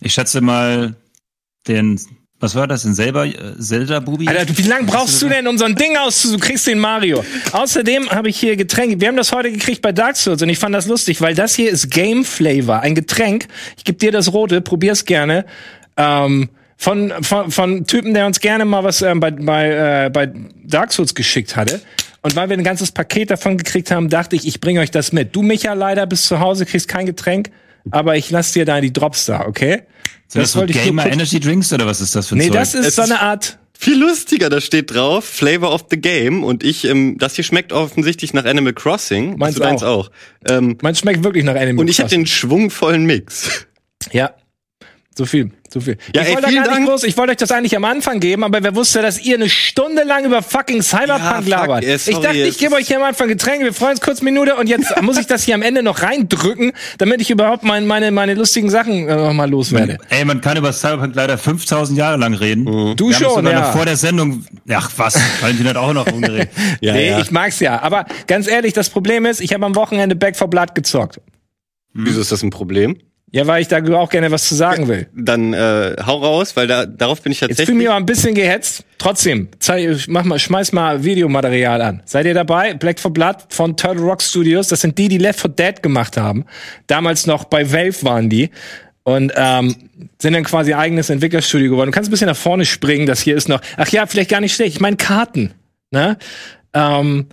[0.00, 0.96] ich schätze mal
[1.68, 2.00] den
[2.42, 3.24] was war das denn selber?
[3.24, 4.26] Äh, Zelda-Bubi?
[4.26, 6.40] Alter, wie lange brauchst du denn, um so ein Ding auszusuchen?
[6.40, 7.24] Du kriegst den Mario.
[7.52, 9.00] Außerdem habe ich hier Getränke.
[9.00, 11.54] Wir haben das heute gekriegt bei Dark Souls und ich fand das lustig, weil das
[11.54, 13.46] hier ist Game Flavor, ein Getränk.
[13.76, 15.46] Ich gebe dir das rote, probier's gerne.
[15.96, 20.32] Ähm, von, von, von Typen, der uns gerne mal was ähm, bei, bei, äh, bei
[20.64, 21.80] Dark Souls geschickt hatte.
[22.22, 25.12] Und weil wir ein ganzes Paket davon gekriegt haben, dachte ich, ich bringe euch das
[25.12, 25.36] mit.
[25.36, 27.50] Du, Micha, leider bis zu Hause, kriegst kein Getränk,
[27.90, 29.82] aber ich lass dir da die Drops da, okay?
[30.28, 32.54] Sind das, das so Gamer Energy Drinks oder was ist das für ein Nee, Zeug?
[32.54, 36.44] das ist es so eine Art viel lustiger, da steht drauf Flavor of the Game
[36.44, 39.36] und ich, ähm, das hier schmeckt offensichtlich nach Animal Crossing.
[39.38, 39.82] Meins auch.
[39.82, 40.10] auch.
[40.48, 41.80] Ähm, Meins schmeckt wirklich nach Animal Crossing.
[41.80, 43.66] Und ich habe den schwungvollen Mix.
[44.12, 44.34] Ja,
[45.16, 45.50] so viel.
[45.68, 45.96] Zu viel.
[46.14, 48.44] Ja, ich ey, wollte gar nicht groß, ich wollte euch das eigentlich am Anfang geben,
[48.44, 51.84] aber wer wusste, dass ihr eine Stunde lang über fucking Cyberpunk ja, labert?
[51.84, 54.56] Fuck, ich dachte, ich gebe euch hier am Anfang Getränke, wir freuen uns kurz Minute
[54.56, 58.10] und jetzt muss ich das hier am Ende noch reindrücken, damit ich überhaupt mein, meine,
[58.10, 59.98] meine lustigen Sachen äh, noch mal loswerde.
[60.10, 62.64] Ey, man kann über Cyberpunk leider 5000 Jahre lang reden.
[62.64, 62.96] Mhm.
[62.96, 63.72] Du wir schon, ja.
[63.72, 66.50] vor der Sendung, ach was, Valentin hat auch noch umgeredet.
[66.80, 67.18] ja, nee, ja.
[67.18, 67.82] ich mag's ja.
[67.82, 71.20] Aber ganz ehrlich, das Problem ist, ich habe am Wochenende Back for Blood gezockt.
[71.94, 72.96] Wieso ist das ein Problem?
[73.34, 75.08] Ja, weil ich da auch gerne was zu sagen will.
[75.14, 77.60] Dann äh, hau raus, weil da, darauf bin ich tatsächlich.
[77.60, 78.84] Jetzt fühle ich mich mal ein bisschen gehetzt.
[78.98, 82.02] Trotzdem, zeig, mach mal, schmeiß mal Videomaterial an.
[82.04, 82.74] Seid ihr dabei?
[82.74, 84.68] Black for Blood von Turtle Rock Studios.
[84.68, 86.44] Das sind die, die Left 4 Dead gemacht haben.
[86.88, 88.50] Damals noch bei Valve waren die.
[89.04, 89.74] Und ähm,
[90.20, 91.90] sind dann quasi eigenes Entwicklerstudio geworden.
[91.90, 93.06] Du kannst ein bisschen nach vorne springen.
[93.06, 93.62] Das hier ist noch.
[93.78, 94.74] Ach ja, vielleicht gar nicht schlecht.
[94.74, 95.54] Ich meine Karten.
[95.90, 96.18] Ne?
[96.74, 97.26] Ähm,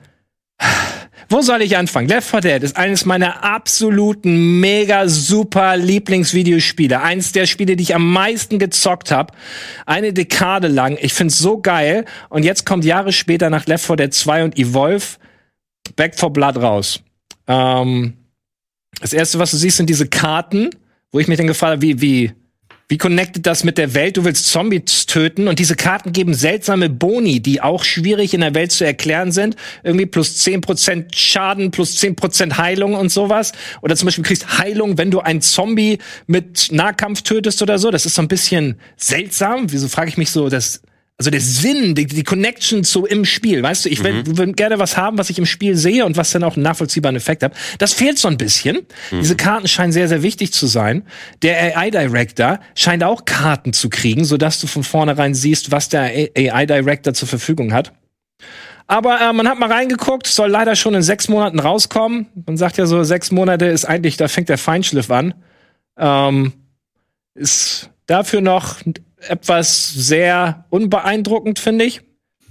[1.28, 2.08] wo soll ich anfangen?
[2.08, 7.02] Left 4 Dead ist eines meiner absoluten mega super Lieblingsvideospiele.
[7.02, 9.34] Eins der Spiele, die ich am meisten gezockt habe.
[9.86, 10.98] Eine Dekade lang.
[11.02, 12.06] Ich find's so geil.
[12.30, 15.06] Und jetzt kommt Jahre später nach Left 4 Dead 2 und Evolve
[15.96, 17.02] Back for Blood raus.
[17.48, 18.14] Ähm,
[19.02, 20.70] das erste, was du siehst, sind diese Karten,
[21.12, 22.32] wo ich mich dann gefragt habe, wie, wie,
[22.90, 24.18] wie connectet das mit der Welt?
[24.18, 28.56] Du willst Zombies töten und diese Karten geben seltsame Boni, die auch schwierig in der
[28.56, 29.56] Welt zu erklären sind.
[29.84, 33.52] Irgendwie plus 10% Schaden, plus 10% Heilung und sowas.
[33.84, 37.92] Oder zum Beispiel kriegst Heilung, wenn du einen Zombie mit Nahkampf tötest oder so.
[37.92, 39.72] Das ist so ein bisschen seltsam.
[39.72, 40.82] Wieso frage ich mich so, das
[41.20, 44.38] also der Sinn, die, die Connection zu im Spiel, weißt du, ich will, mhm.
[44.38, 47.18] will gerne was haben, was ich im Spiel sehe und was dann auch einen nachvollziehbaren
[47.18, 47.54] Effekt hat.
[47.78, 48.88] Das fehlt so ein bisschen.
[49.12, 49.20] Mhm.
[49.20, 51.04] Diese Karten scheinen sehr, sehr wichtig zu sein.
[51.42, 56.04] Der AI Director scheint auch Karten zu kriegen, sodass du von vornherein siehst, was der
[56.04, 57.92] AI Director zur Verfügung hat.
[58.88, 62.28] Aber äh, man hat mal reingeguckt, soll leider schon in sechs Monaten rauskommen.
[62.46, 65.34] Man sagt ja so, sechs Monate ist eigentlich, da fängt der Feinschliff an.
[65.98, 66.54] Ähm,
[67.36, 68.78] ist dafür noch
[69.28, 72.02] etwas sehr unbeeindruckend, finde ich.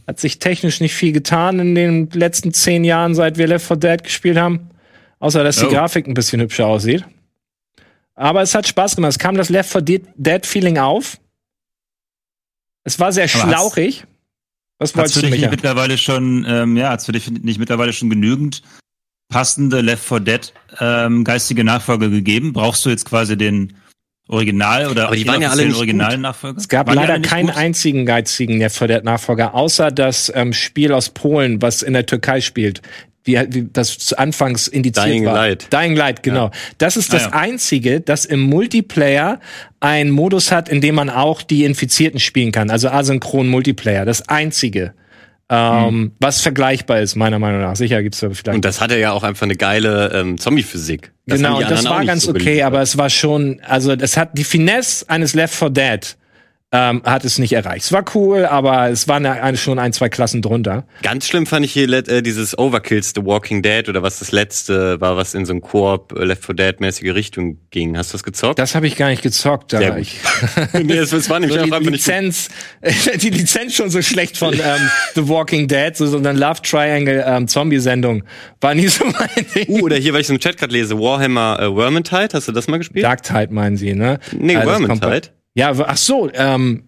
[0.07, 3.77] Hat sich technisch nicht viel getan in den letzten zehn Jahren, seit wir Left 4
[3.77, 4.71] Dead gespielt haben.
[5.19, 5.69] Außer, dass oh.
[5.69, 7.05] die Grafik ein bisschen hübscher aussieht.
[8.15, 9.13] Aber es hat Spaß gemacht.
[9.13, 9.83] Es kam das Left 4
[10.17, 11.19] Dead Feeling auf.
[12.85, 14.05] Es war sehr Aber schlauchig.
[14.79, 18.11] Was wolltest du, dich nicht mittlerweile schon, ähm, ja, hast du dich nicht mittlerweile schon
[18.11, 18.63] genügend
[19.29, 22.53] passende Left 4 Dead ähm, geistige Nachfolge gegeben?
[22.53, 23.75] Brauchst du jetzt quasi den
[24.29, 26.59] Original oder aber die waren ja alle nicht originalen Nachfolger?
[26.59, 27.57] Es gab waren leider keinen gut?
[27.57, 32.83] einzigen geizigen Nachfolger, außer das ähm, Spiel aus Polen, was in der Türkei spielt.
[33.25, 35.35] Wie, wie das zu Anfangs indiziert Dying war.
[35.35, 35.73] Light.
[35.73, 36.47] Dying Light, genau.
[36.47, 36.51] Ja.
[36.79, 37.41] Das ist das ah, ja.
[37.41, 39.41] einzige, das im Multiplayer
[39.81, 42.71] einen Modus hat, in dem man auch die Infizierten spielen kann.
[42.71, 44.07] Also asynchron Multiplayer.
[44.07, 44.95] Das einzige.
[45.51, 46.13] Ähm, mhm.
[46.21, 47.75] Was vergleichbar ist, meiner Meinung nach.
[47.75, 48.55] Sicher gibt's da vielleicht.
[48.55, 51.13] Und das hatte ja auch einfach eine geile ähm, Zombie-Physik.
[51.27, 52.67] Genau, das war ganz so okay, geliefert.
[52.67, 56.17] aber es war schon, also das hat die Finesse eines Left 4 Dead
[56.71, 57.87] ähm, hat es nicht erreicht.
[57.87, 60.87] Es war cool, aber es waren eine, schon ein, zwei Klassen drunter.
[61.03, 65.01] Ganz schlimm fand ich hier äh, dieses Overkills The Walking Dead oder was das letzte
[65.01, 67.97] war, was in so ein Koop äh, Left 4 Dead mäßige Richtung ging.
[67.97, 68.59] Hast du das gezockt?
[68.59, 69.71] Das habe ich gar nicht gezockt.
[69.71, 70.01] Sehr gut.
[70.01, 70.19] Ich
[70.75, 72.51] nee, es, es war nämlich so die Lizenz,
[73.23, 77.25] die Lizenz schon so schlecht von ähm, The Walking Dead, so, so eine Love Triangle
[77.27, 78.25] ähm, Zombie-Sendung
[78.61, 79.69] war nie so mein Ding.
[79.69, 82.53] Uh, oder hier, weil ich so im Chat gerade lese, Warhammer äh, Vermintide, hast du
[82.53, 83.07] das mal gespielt?
[83.07, 84.19] Darktide meinen sie, ne?
[84.37, 85.31] Nee, also Vermintide.
[85.59, 86.85] Ja, ach so, ähm,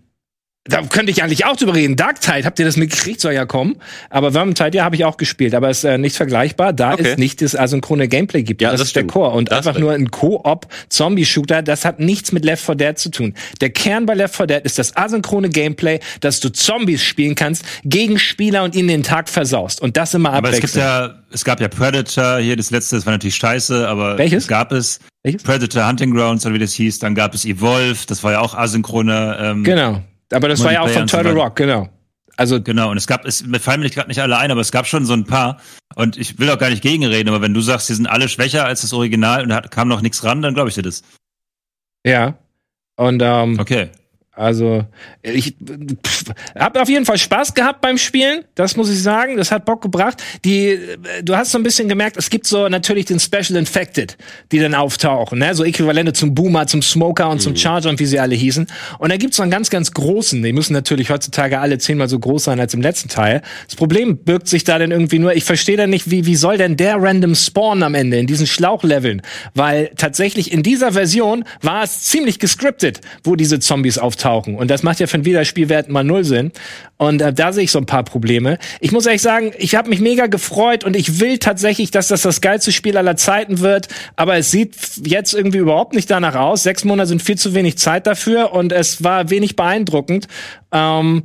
[0.65, 1.97] da könnte ich eigentlich auch drüber reden.
[1.97, 3.19] Dark Tide, habt ihr das mitgekriegt?
[3.19, 3.77] Soll ja kommen.
[4.11, 5.55] Aber Vermintide, ja, habe ich auch gespielt.
[5.55, 7.13] Aber es ist äh, nicht vergleichbar, da okay.
[7.13, 8.61] es nicht das asynchrone Gameplay gibt.
[8.61, 9.31] Ja, das, das ist der Core.
[9.31, 13.35] Und das einfach nur ein Co-op-Zombie-Shooter, das hat nichts mit Left 4 Dead zu tun.
[13.63, 17.65] Der Kern bei Left 4 Dead ist das asynchrone Gameplay, dass du Zombies spielen kannst
[17.85, 19.81] gegen Spieler und ihnen den Tag versaust.
[19.81, 20.63] Und das immer abwechselnd.
[20.63, 23.89] Aber es gibt ja, es gab ja Predator, hier das letzte, das war natürlich scheiße,
[23.89, 24.45] aber Welches?
[24.45, 25.01] es gab es.
[25.23, 25.43] Welches?
[25.43, 26.99] Predator Hunting Grounds, oder wie das hieß.
[26.99, 29.39] Dann gab es Evolve, das war ja auch asynchrone.
[29.41, 30.03] Ähm, genau.
[30.33, 31.89] Aber das war ja auch von Turtle Rock, genau.
[32.37, 34.72] Also genau, und es gab, es mir fallen mir gerade nicht alle ein, aber es
[34.72, 35.61] gab schon so ein paar.
[35.95, 38.64] Und ich will auch gar nicht gegenreden, aber wenn du sagst, die sind alle schwächer
[38.64, 41.03] als das Original und da kam noch nichts ran, dann glaube ich dir das.
[42.07, 42.39] Ja.
[42.97, 43.91] Und ähm, okay.
[44.41, 44.86] Also
[45.20, 45.55] ich
[46.59, 49.36] habe auf jeden Fall Spaß gehabt beim Spielen, das muss ich sagen.
[49.36, 50.22] Das hat Bock gebracht.
[50.47, 50.78] Die,
[51.22, 54.16] du hast so ein bisschen gemerkt, es gibt so natürlich den Special Infected,
[54.51, 55.55] die dann auftauchen, ne?
[55.55, 57.41] so Äquivalente zum Boomer, zum Smoker und mhm.
[57.41, 58.66] zum Charger und wie sie alle hießen.
[58.99, 60.43] Und da gibt's so einen ganz, ganz großen.
[60.43, 63.43] Die müssen natürlich heutzutage alle zehnmal so groß sein als im letzten Teil.
[63.66, 65.34] Das Problem birgt sich da dann irgendwie nur.
[65.34, 68.47] Ich verstehe dann nicht, wie wie soll denn der random Spawn am Ende in diesen
[68.47, 69.20] Schlauchleveln?
[69.55, 74.57] Weil tatsächlich in dieser Version war es ziemlich gescriptet, wo diese Zombies auftauchen auftauchen.
[74.57, 76.53] Und das macht ja für einen Wiederspielwert mal null Sinn.
[76.97, 78.59] Und äh, da sehe ich so ein paar Probleme.
[78.81, 82.22] Ich muss ehrlich sagen, ich habe mich mega gefreut und ich will tatsächlich, dass das
[82.22, 83.89] das geilste Spiel aller Zeiten wird.
[84.16, 84.74] Aber es sieht
[85.05, 86.62] jetzt irgendwie überhaupt nicht danach aus.
[86.62, 90.26] Sechs Monate sind viel zu wenig Zeit dafür und es war wenig beeindruckend.
[90.72, 91.22] Ähm,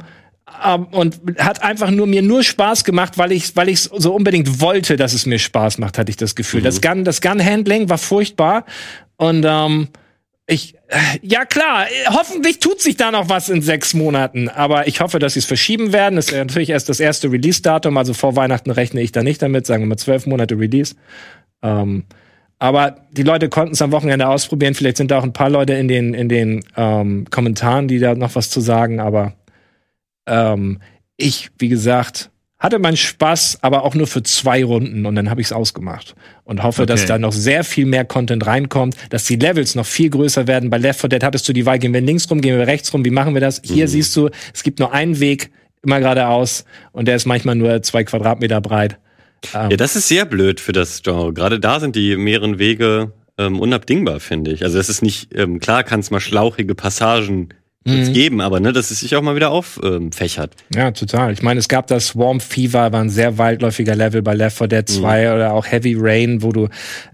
[0.91, 4.95] und hat einfach nur mir nur Spaß gemacht, weil ich weil ich so unbedingt wollte,
[4.95, 6.61] dass es mir Spaß macht, hatte ich das Gefühl.
[6.61, 6.63] Mhm.
[6.63, 8.63] Das Gun das Gun Handling war furchtbar
[9.17, 9.89] und ähm,
[10.47, 10.75] ich,
[11.21, 15.33] ja klar, hoffentlich tut sich da noch was in sechs Monaten, aber ich hoffe, dass
[15.33, 16.15] sie es verschieben werden.
[16.15, 19.65] Das ist natürlich erst das erste Release-Datum, also vor Weihnachten rechne ich da nicht damit,
[19.65, 20.95] sagen wir mal zwölf Monate Release.
[21.63, 22.03] Ähm,
[22.59, 24.75] Aber die Leute konnten es am Wochenende ausprobieren.
[24.75, 28.15] Vielleicht sind da auch ein paar Leute in den, in den ähm, Kommentaren, die da
[28.15, 28.99] noch was zu sagen.
[28.99, 29.33] Aber
[30.25, 30.79] ähm,
[31.17, 32.29] ich, wie gesagt,
[32.65, 36.15] hatte meinen Spaß, aber auch nur für zwei Runden und dann habe ich es ausgemacht
[36.43, 36.91] und hoffe, okay.
[36.91, 40.71] dass da noch sehr viel mehr Content reinkommt, dass die Levels noch viel größer werden.
[40.71, 42.91] Bei Left 4 Dead hattest du die Wahl, gehen wir links rum, gehen wir rechts
[42.91, 43.61] rum, wie machen wir das?
[43.63, 43.89] Hier mhm.
[43.89, 45.51] siehst du, es gibt nur einen Weg,
[45.83, 48.97] immer geradeaus und der ist manchmal nur zwei Quadratmeter breit.
[49.53, 51.33] Ähm, ja, das ist sehr blöd für das Genre.
[51.33, 54.63] Gerade da sind die mehreren Wege ähm, unabdingbar, finde ich.
[54.63, 57.49] Also es ist nicht, ähm, klar kann es mal schlauchige Passagen
[57.85, 58.13] mhm.
[58.13, 60.53] geben, aber ne, dass es sich auch mal wieder auffächert.
[60.73, 61.33] Ähm, ja, total.
[61.33, 64.67] Ich meine, es gab das Swarm Fever, war ein sehr weitläufiger Level bei Left 4
[64.67, 65.33] Dead 2 mhm.
[65.35, 66.67] oder auch Heavy Rain, wo du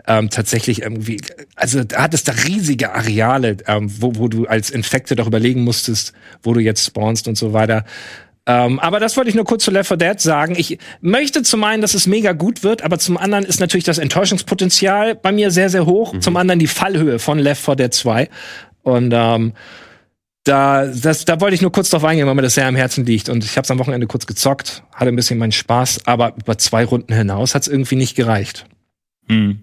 [0.07, 1.19] ähm, tatsächlich irgendwie,
[1.55, 6.13] also da hattest da riesige Areale, ähm, wo, wo du als Infekte doch überlegen musstest,
[6.41, 7.83] wo du jetzt spawnst und so weiter.
[8.47, 10.55] Ähm, aber das wollte ich nur kurz zu Left 4 Dead sagen.
[10.57, 13.97] Ich möchte zum einen, dass es mega gut wird, aber zum anderen ist natürlich das
[13.97, 16.13] Enttäuschungspotenzial bei mir sehr, sehr hoch.
[16.13, 16.21] Mhm.
[16.21, 18.29] Zum anderen die Fallhöhe von Left 4 Dead 2.
[18.83, 19.53] Und ähm,
[20.43, 23.05] da, das, da wollte ich nur kurz drauf eingehen, weil mir das sehr am Herzen
[23.05, 23.29] liegt.
[23.29, 26.57] Und ich habe es am Wochenende kurz gezockt, hatte ein bisschen meinen Spaß, aber über
[26.57, 28.65] zwei Runden hinaus hat es irgendwie nicht gereicht.
[29.27, 29.61] Hm.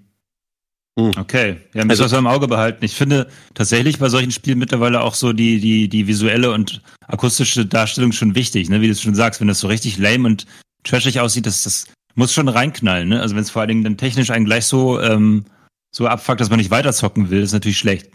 [0.99, 1.13] hm.
[1.19, 2.85] Okay, ja, müssen also, wir im Auge behalten.
[2.85, 7.67] Ich finde tatsächlich bei solchen Spielen mittlerweile auch so die, die, die visuelle und akustische
[7.67, 8.81] Darstellung schon wichtig, ne?
[8.81, 10.47] Wie du schon sagst, wenn das so richtig lame und
[10.85, 13.21] trashig aussieht, das, das muss schon reinknallen, ne?
[13.21, 15.45] Also wenn es vor allen Dingen dann technisch einen gleich so, ähm,
[15.91, 18.11] so abfuckt, dass man nicht weiterzocken will, ist natürlich schlecht.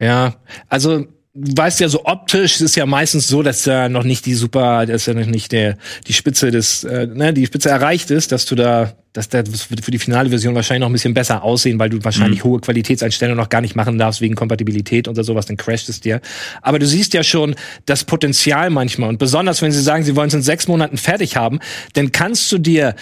[0.00, 0.36] Ja,
[0.68, 1.06] also
[1.40, 5.06] weißt ja, so optisch ist ja meistens so, dass ja noch nicht die super, dass
[5.06, 5.76] ja noch nicht der,
[6.06, 9.90] die Spitze des, äh, ne, die Spitze erreicht ist, dass du da, dass der für
[9.90, 12.48] die finale Version wahrscheinlich noch ein bisschen besser aussehen, weil du wahrscheinlich mhm.
[12.48, 16.20] hohe Qualitätseinstellungen noch gar nicht machen darfst wegen Kompatibilität oder sowas, dann crasht es dir.
[16.62, 17.54] Aber du siehst ja schon
[17.86, 21.36] das Potenzial manchmal und besonders wenn sie sagen, sie wollen es in sechs Monaten fertig
[21.36, 21.60] haben,
[21.94, 22.94] dann kannst du dir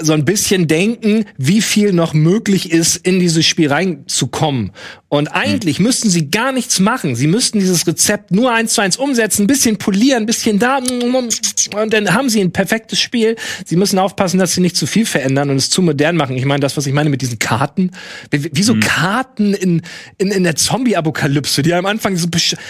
[0.00, 4.72] so ein bisschen denken, wie viel noch möglich ist, in dieses Spiel reinzukommen.
[5.08, 5.86] Und eigentlich hm.
[5.86, 7.16] müssten sie gar nichts machen.
[7.16, 10.78] Sie müssten dieses Rezept nur eins zu eins umsetzen, ein bisschen polieren, ein bisschen da,
[10.78, 13.36] und dann haben sie ein perfektes Spiel.
[13.64, 16.36] Sie müssen aufpassen, dass sie nicht zu viel verändern und es zu modern machen.
[16.36, 17.90] Ich meine, das, was ich meine mit diesen Karten,
[18.30, 18.80] wie, wie so hm.
[18.80, 19.82] Karten in,
[20.18, 22.28] in, in der Zombie-Apokalypse, die am Anfang so,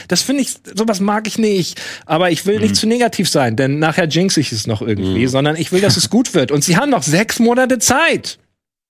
[0.09, 1.81] das finde ich, sowas mag ich nicht.
[2.07, 2.63] Aber ich will hm.
[2.63, 5.29] nicht zu negativ sein, denn nachher jinx ich es noch irgendwie, hm.
[5.29, 6.53] sondern ich will, dass es gut wird.
[6.53, 8.39] Und sie haben noch sehr sechs Monate Zeit.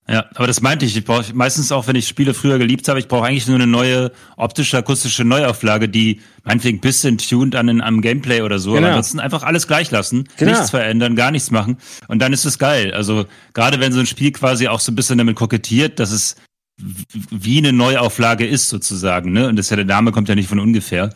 [0.09, 0.97] Ja, aber das meinte ich.
[0.97, 3.66] Ich brauche meistens auch, wenn ich Spiele früher geliebt habe, ich brauche eigentlich nur eine
[3.66, 8.72] neue optische, akustische Neuauflage, die meinetwegen ein bisschen tuned an einem Gameplay oder so.
[8.72, 8.87] Genau.
[8.87, 10.53] Aber ansonsten einfach alles gleich lassen, genau.
[10.53, 11.76] nichts verändern, gar nichts machen.
[12.09, 12.93] Und dann ist es geil.
[12.93, 16.37] Also gerade wenn so ein Spiel quasi auch so ein bisschen damit kokettiert, dass es
[17.31, 19.33] wie eine Neuauflage ist sozusagen.
[19.33, 19.49] Ne?
[19.49, 21.11] Und das ja der Name kommt ja nicht von ungefähr.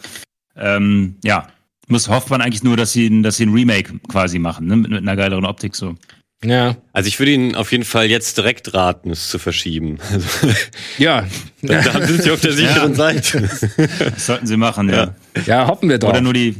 [0.56, 1.48] Ähm, ja,
[1.88, 4.76] muss hofft man eigentlich nur, dass sie, dass sie ein Remake quasi machen, ne?
[4.76, 5.96] mit, mit einer geileren Optik so.
[6.44, 6.76] Ja.
[6.92, 9.98] Also ich würde Ihnen auf jeden Fall jetzt direkt raten, es zu verschieben.
[10.98, 11.26] ja.
[11.62, 12.96] da, da sind Sie auf der sicheren ja.
[12.96, 13.48] Seite.
[13.98, 15.14] Das sollten Sie machen, ja.
[15.46, 16.10] Ja, hoffen wir doch.
[16.10, 16.54] Oder nur die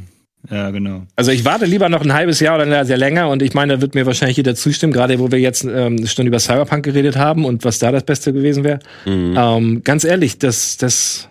[0.50, 1.06] ja, genau.
[1.16, 3.80] Also ich warte lieber noch ein halbes Jahr oder sehr länger und ich meine, da
[3.80, 7.44] wird mir wahrscheinlich jeder zustimmen, gerade wo wir jetzt ähm, schon über Cyberpunk geredet haben
[7.44, 8.80] und was da das Beste gewesen wäre.
[9.06, 9.34] Mhm.
[9.38, 11.28] Ähm, ganz ehrlich, das, das,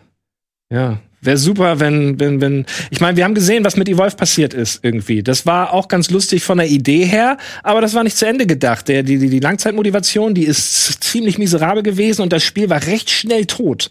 [0.71, 2.65] ja, Wäre super, wenn, wenn, wenn.
[2.89, 5.24] Ich meine, wir haben gesehen, was mit Evolve passiert ist irgendwie.
[5.24, 8.45] Das war auch ganz lustig von der Idee her, aber das war nicht zu Ende
[8.45, 8.89] gedacht.
[8.89, 13.45] Der, die, die Langzeitmotivation, die ist ziemlich miserabel gewesen und das Spiel war recht schnell
[13.45, 13.89] tot.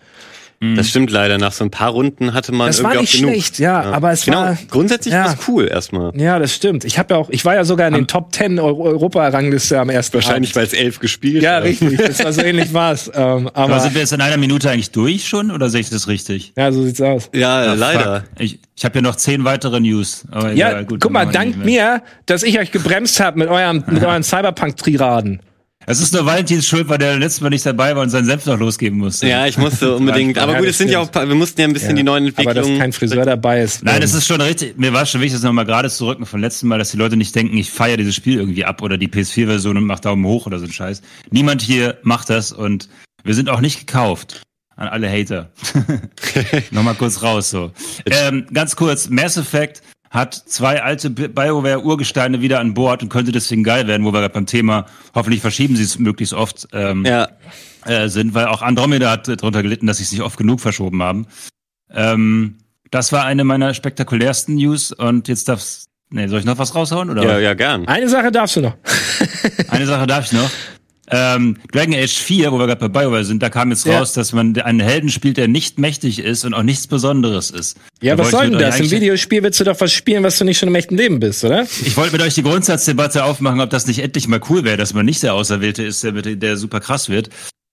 [0.62, 0.76] Mhm.
[0.76, 1.38] Das stimmt leider.
[1.38, 3.30] Nach so ein paar Runden hatte man das irgendwie war nicht auch genug.
[3.32, 4.42] schlecht, ja, ja, aber es genau.
[4.42, 5.24] war grundsätzlich ja.
[5.24, 6.12] war es cool erstmal.
[6.16, 6.84] Ja, das stimmt.
[6.84, 9.90] Ich habe ja auch, ich war ja sogar in den Top 10 Euro Europa-Rangliste am
[9.90, 11.98] ersten Wahrscheinlich, weil es elf gespielt Ja, richtig.
[11.98, 13.10] Das war so ähnlich war's.
[13.12, 15.90] Ähm, aber, aber sind wir jetzt in einer Minute eigentlich durch schon oder sehe ich
[15.90, 16.52] das richtig?
[16.56, 17.28] Ja, so sieht's aus.
[17.34, 18.20] Ja, ja leider.
[18.20, 18.28] Fuck.
[18.38, 20.26] Ich, ich habe ja noch zehn weitere News.
[20.30, 23.82] Aber ja, egal, gut, guck mal, dank mir, dass ich euch gebremst habe mit eurem
[23.88, 25.40] mit euren Cyberpunk-Triraden.
[25.87, 28.47] Es ist nur Valentins Schuld, weil der letztes Mal nicht dabei war und seinen Senf
[28.47, 29.26] noch losgeben musste.
[29.26, 30.39] Ja, ich musste unbedingt.
[30.39, 32.59] aber gut, es sind ja auch, wir mussten ja ein bisschen ja, die neuen Entwicklungen.
[32.59, 33.83] Aber dass kein Friseur dabei ist.
[33.83, 34.78] Nein, das ist schon richtig.
[34.78, 37.35] Mir war schon wichtig, das nochmal gerade zurück von letzten Mal, dass die Leute nicht
[37.35, 40.59] denken, ich feiere dieses Spiel irgendwie ab oder die PS4-Version und mach Daumen hoch oder
[40.59, 41.03] so ein Scheiß.
[41.30, 42.89] Niemand hier macht das und
[43.24, 44.43] wir sind auch nicht gekauft.
[44.76, 45.51] An alle Hater.
[46.70, 47.72] nochmal kurz raus, so.
[48.07, 53.64] Ähm, ganz kurz, Mass Effect hat zwei alte BioWare-Urgesteine wieder an Bord und könnte deswegen
[53.64, 54.84] geil werden, wo wir gerade beim Thema,
[55.14, 57.28] hoffentlich verschieben sie es möglichst oft, ähm, ja.
[57.86, 61.02] äh, sind, weil auch Andromeda hat darunter gelitten, dass sie es nicht oft genug verschoben
[61.02, 61.26] haben.
[61.90, 62.58] Ähm,
[62.90, 67.08] das war eine meiner spektakulärsten News und jetzt darf's Nee, soll ich noch was raushauen?
[67.08, 67.24] Oder?
[67.24, 67.88] Ja, ja, gern.
[67.88, 68.76] Eine Sache darfst du noch.
[69.68, 70.50] Eine Sache darf ich noch.
[71.11, 73.98] Ähm, Dragon Age 4, wo wir gerade bei BioWare sind, da kam jetzt ja.
[73.98, 77.76] raus, dass man einen Helden spielt, der nicht mächtig ist und auch nichts Besonderes ist.
[78.00, 78.78] Ja, da was soll denn das?
[78.78, 81.44] Im Videospiel willst du doch was spielen, was du nicht schon im echten Leben bist,
[81.44, 81.66] oder?
[81.84, 84.94] Ich wollte mit euch die Grundsatzdebatte aufmachen, ob das nicht endlich mal cool wäre, dass
[84.94, 87.30] man nicht der Auserwählte ist, der, der super krass wird.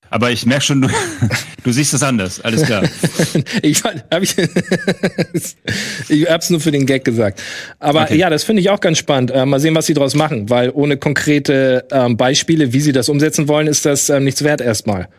[0.10, 0.90] Aber ich merke schon, du,
[1.64, 2.40] du siehst das anders.
[2.42, 2.84] Alles klar.
[3.62, 4.36] ich hab ich,
[6.10, 7.42] ich hab's nur für den Gag gesagt.
[7.80, 8.18] Aber okay.
[8.18, 9.32] ja, das finde ich auch ganz spannend.
[9.32, 13.10] Äh, mal sehen, was sie daraus machen, weil ohne konkrete ähm, Beispiele, wie sie das
[13.10, 15.10] umsetzen wollen, ist das ähm, nichts wert erstmal.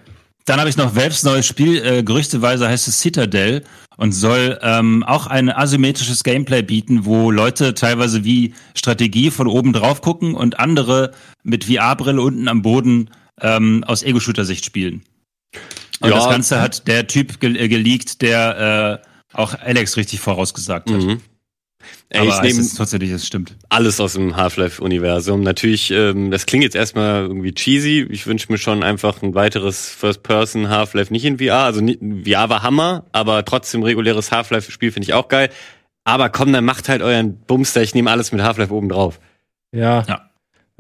[0.47, 3.62] Dann habe ich noch Valves neues Spiel, äh, gerüchteweise heißt es Citadel
[3.97, 9.72] und soll ähm, auch ein asymmetrisches Gameplay bieten, wo Leute teilweise wie Strategie von oben
[9.72, 11.12] drauf gucken und andere
[11.43, 13.11] mit VR-Brille unten am Boden
[13.43, 15.03] ähm, aus Ego-Shooter-Sicht spielen.
[16.01, 16.16] Und ja.
[16.16, 21.03] das Ganze hat der Typ ge äh, geleakt, der äh, auch Alex richtig vorausgesagt hat.
[21.03, 21.20] Mhm.
[22.11, 23.57] Ey, Aber ich nehme tatsächlich, es stimmt.
[23.68, 25.43] Alles aus dem Half-Life-Universum.
[25.43, 28.07] Natürlich, ähm, das klingt jetzt erstmal irgendwie cheesy.
[28.11, 31.64] Ich wünsche mir schon einfach ein weiteres First-Person Half-Life nicht in VR.
[31.64, 35.51] Also VR war Hammer, aber trotzdem reguläres Half-Life-Spiel finde ich auch geil.
[36.05, 37.82] Aber komm, dann macht halt euren Bumster.
[37.82, 39.20] Ich nehme alles mit Half-Life oben drauf.
[39.72, 40.03] Ja.
[40.09, 40.30] ja.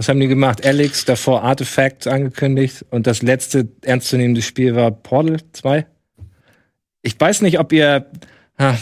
[0.00, 0.64] Was haben die gemacht?
[0.64, 5.84] Alex, davor Artifacts angekündigt und das letzte ernstzunehmende Spiel war Portal 2.
[7.02, 8.06] Ich weiß nicht, ob ihr.
[8.58, 8.78] Ha.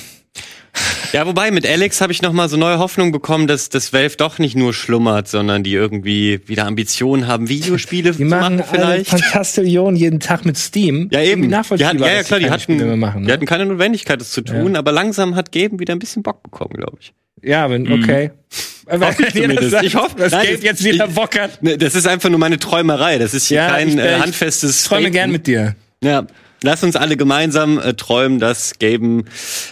[1.12, 4.16] Ja, wobei mit Alex habe ich noch mal so neue Hoffnung bekommen, dass das Valve
[4.16, 8.62] doch nicht nur schlummert, sondern die irgendwie wieder Ambitionen haben, Videospiele die zu machen.
[8.62, 9.11] vielleicht.
[9.11, 11.09] Fantastillion jeden Tag mit Steam.
[11.11, 11.49] Ja eben.
[11.49, 13.27] Die hatten, ja, ja klar, die hatten, machen, ne?
[13.27, 14.79] die hatten keine Notwendigkeit, das zu tun, ja.
[14.79, 17.12] aber langsam hat Gaben wieder ein bisschen Bock bekommen, glaube ich.
[17.43, 18.29] Ja, wenn, okay.
[18.29, 18.78] Mhm.
[18.91, 19.34] Ich,
[19.82, 21.62] ich hoffe, dass Gabe jetzt wieder Bock hat.
[21.62, 23.18] Ne, das ist einfach nur meine Träumerei.
[23.18, 24.80] Das ist hier ja, kein ich, äh, handfestes.
[24.80, 25.14] Ich träume Statement.
[25.14, 25.76] gern mit dir.
[26.03, 26.26] Ja.
[26.62, 29.26] Lass uns alle gemeinsam äh, träumen, dass Gaben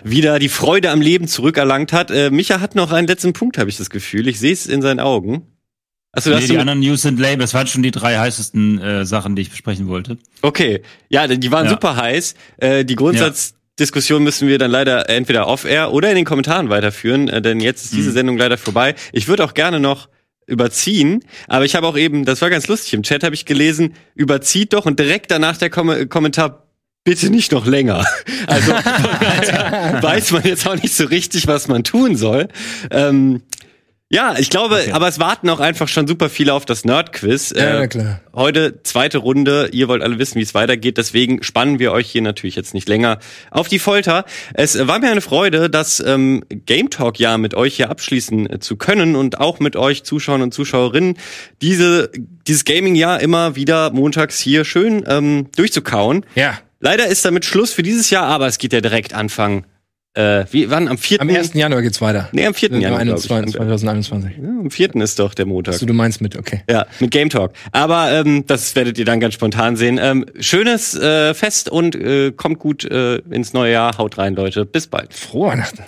[0.04, 2.10] wieder die Freude am Leben zurückerlangt hat.
[2.10, 4.28] Äh, Micha hat noch einen letzten Punkt, habe ich das Gefühl.
[4.28, 5.46] Ich sehe es in seinen Augen.
[6.12, 7.38] Achso, nee, die anderen News sind lame.
[7.38, 10.16] Das waren schon die drei heißesten äh, Sachen, die ich besprechen wollte.
[10.40, 11.72] Okay, ja, die waren ja.
[11.72, 12.34] super heiß.
[12.56, 17.28] Äh, die Grundsatz Diskussion müssen wir dann leider entweder off-air oder in den Kommentaren weiterführen,
[17.28, 18.14] äh, denn jetzt ist diese mhm.
[18.14, 18.94] Sendung leider vorbei.
[19.12, 20.08] Ich würde auch gerne noch
[20.46, 23.94] überziehen, aber ich habe auch eben, das war ganz lustig, im Chat habe ich gelesen,
[24.14, 26.68] überzieht doch und direkt danach der Kom Kommentar,
[27.04, 28.04] bitte nicht noch länger.
[28.48, 28.70] Also
[30.02, 32.46] weiß man jetzt auch nicht so richtig, was man tun soll.
[32.92, 33.42] Ähm,
[34.08, 34.92] ja, ich glaube, okay.
[34.92, 37.52] aber es warten auch einfach schon super viele auf das Nerd-Quiz.
[37.56, 38.20] Ja, äh, klar.
[38.32, 39.70] Heute zweite Runde.
[39.72, 40.96] Ihr wollt alle wissen, wie es weitergeht.
[40.96, 43.18] Deswegen spannen wir euch hier natürlich jetzt nicht länger
[43.50, 44.24] auf die Folter.
[44.54, 48.58] Es war mir eine Freude, das ähm, Game Talk ja mit euch hier abschließen äh,
[48.60, 51.18] zu können und auch mit euch Zuschauern und Zuschauerinnen
[51.60, 52.10] diese
[52.46, 56.24] dieses Gaming-Jahr immer wieder montags hier schön ähm, durchzukauen.
[56.36, 56.60] Ja.
[56.78, 59.66] Leider ist damit Schluss für dieses Jahr, aber es geht ja direkt Anfang
[60.16, 60.88] äh, wie, wann?
[60.88, 61.20] Am 4.
[61.20, 61.54] Am 1.
[61.54, 62.28] Januar geht's weiter.
[62.32, 62.72] Nee, am 4.
[62.72, 63.00] Äh, Januar.
[63.00, 64.30] 21, 2021.
[64.36, 64.96] Ja, am 4.
[64.96, 65.74] ist doch der Montag.
[65.74, 66.62] So, du meinst mit, okay.
[66.70, 67.52] Ja, mit Game Talk.
[67.72, 69.98] Aber ähm, das werdet ihr dann ganz spontan sehen.
[70.00, 73.98] Ähm, schönes äh, Fest und äh, kommt gut äh, ins neue Jahr.
[73.98, 74.64] Haut rein, Leute.
[74.64, 75.12] Bis bald.
[75.12, 75.82] Frohe Weihnachten.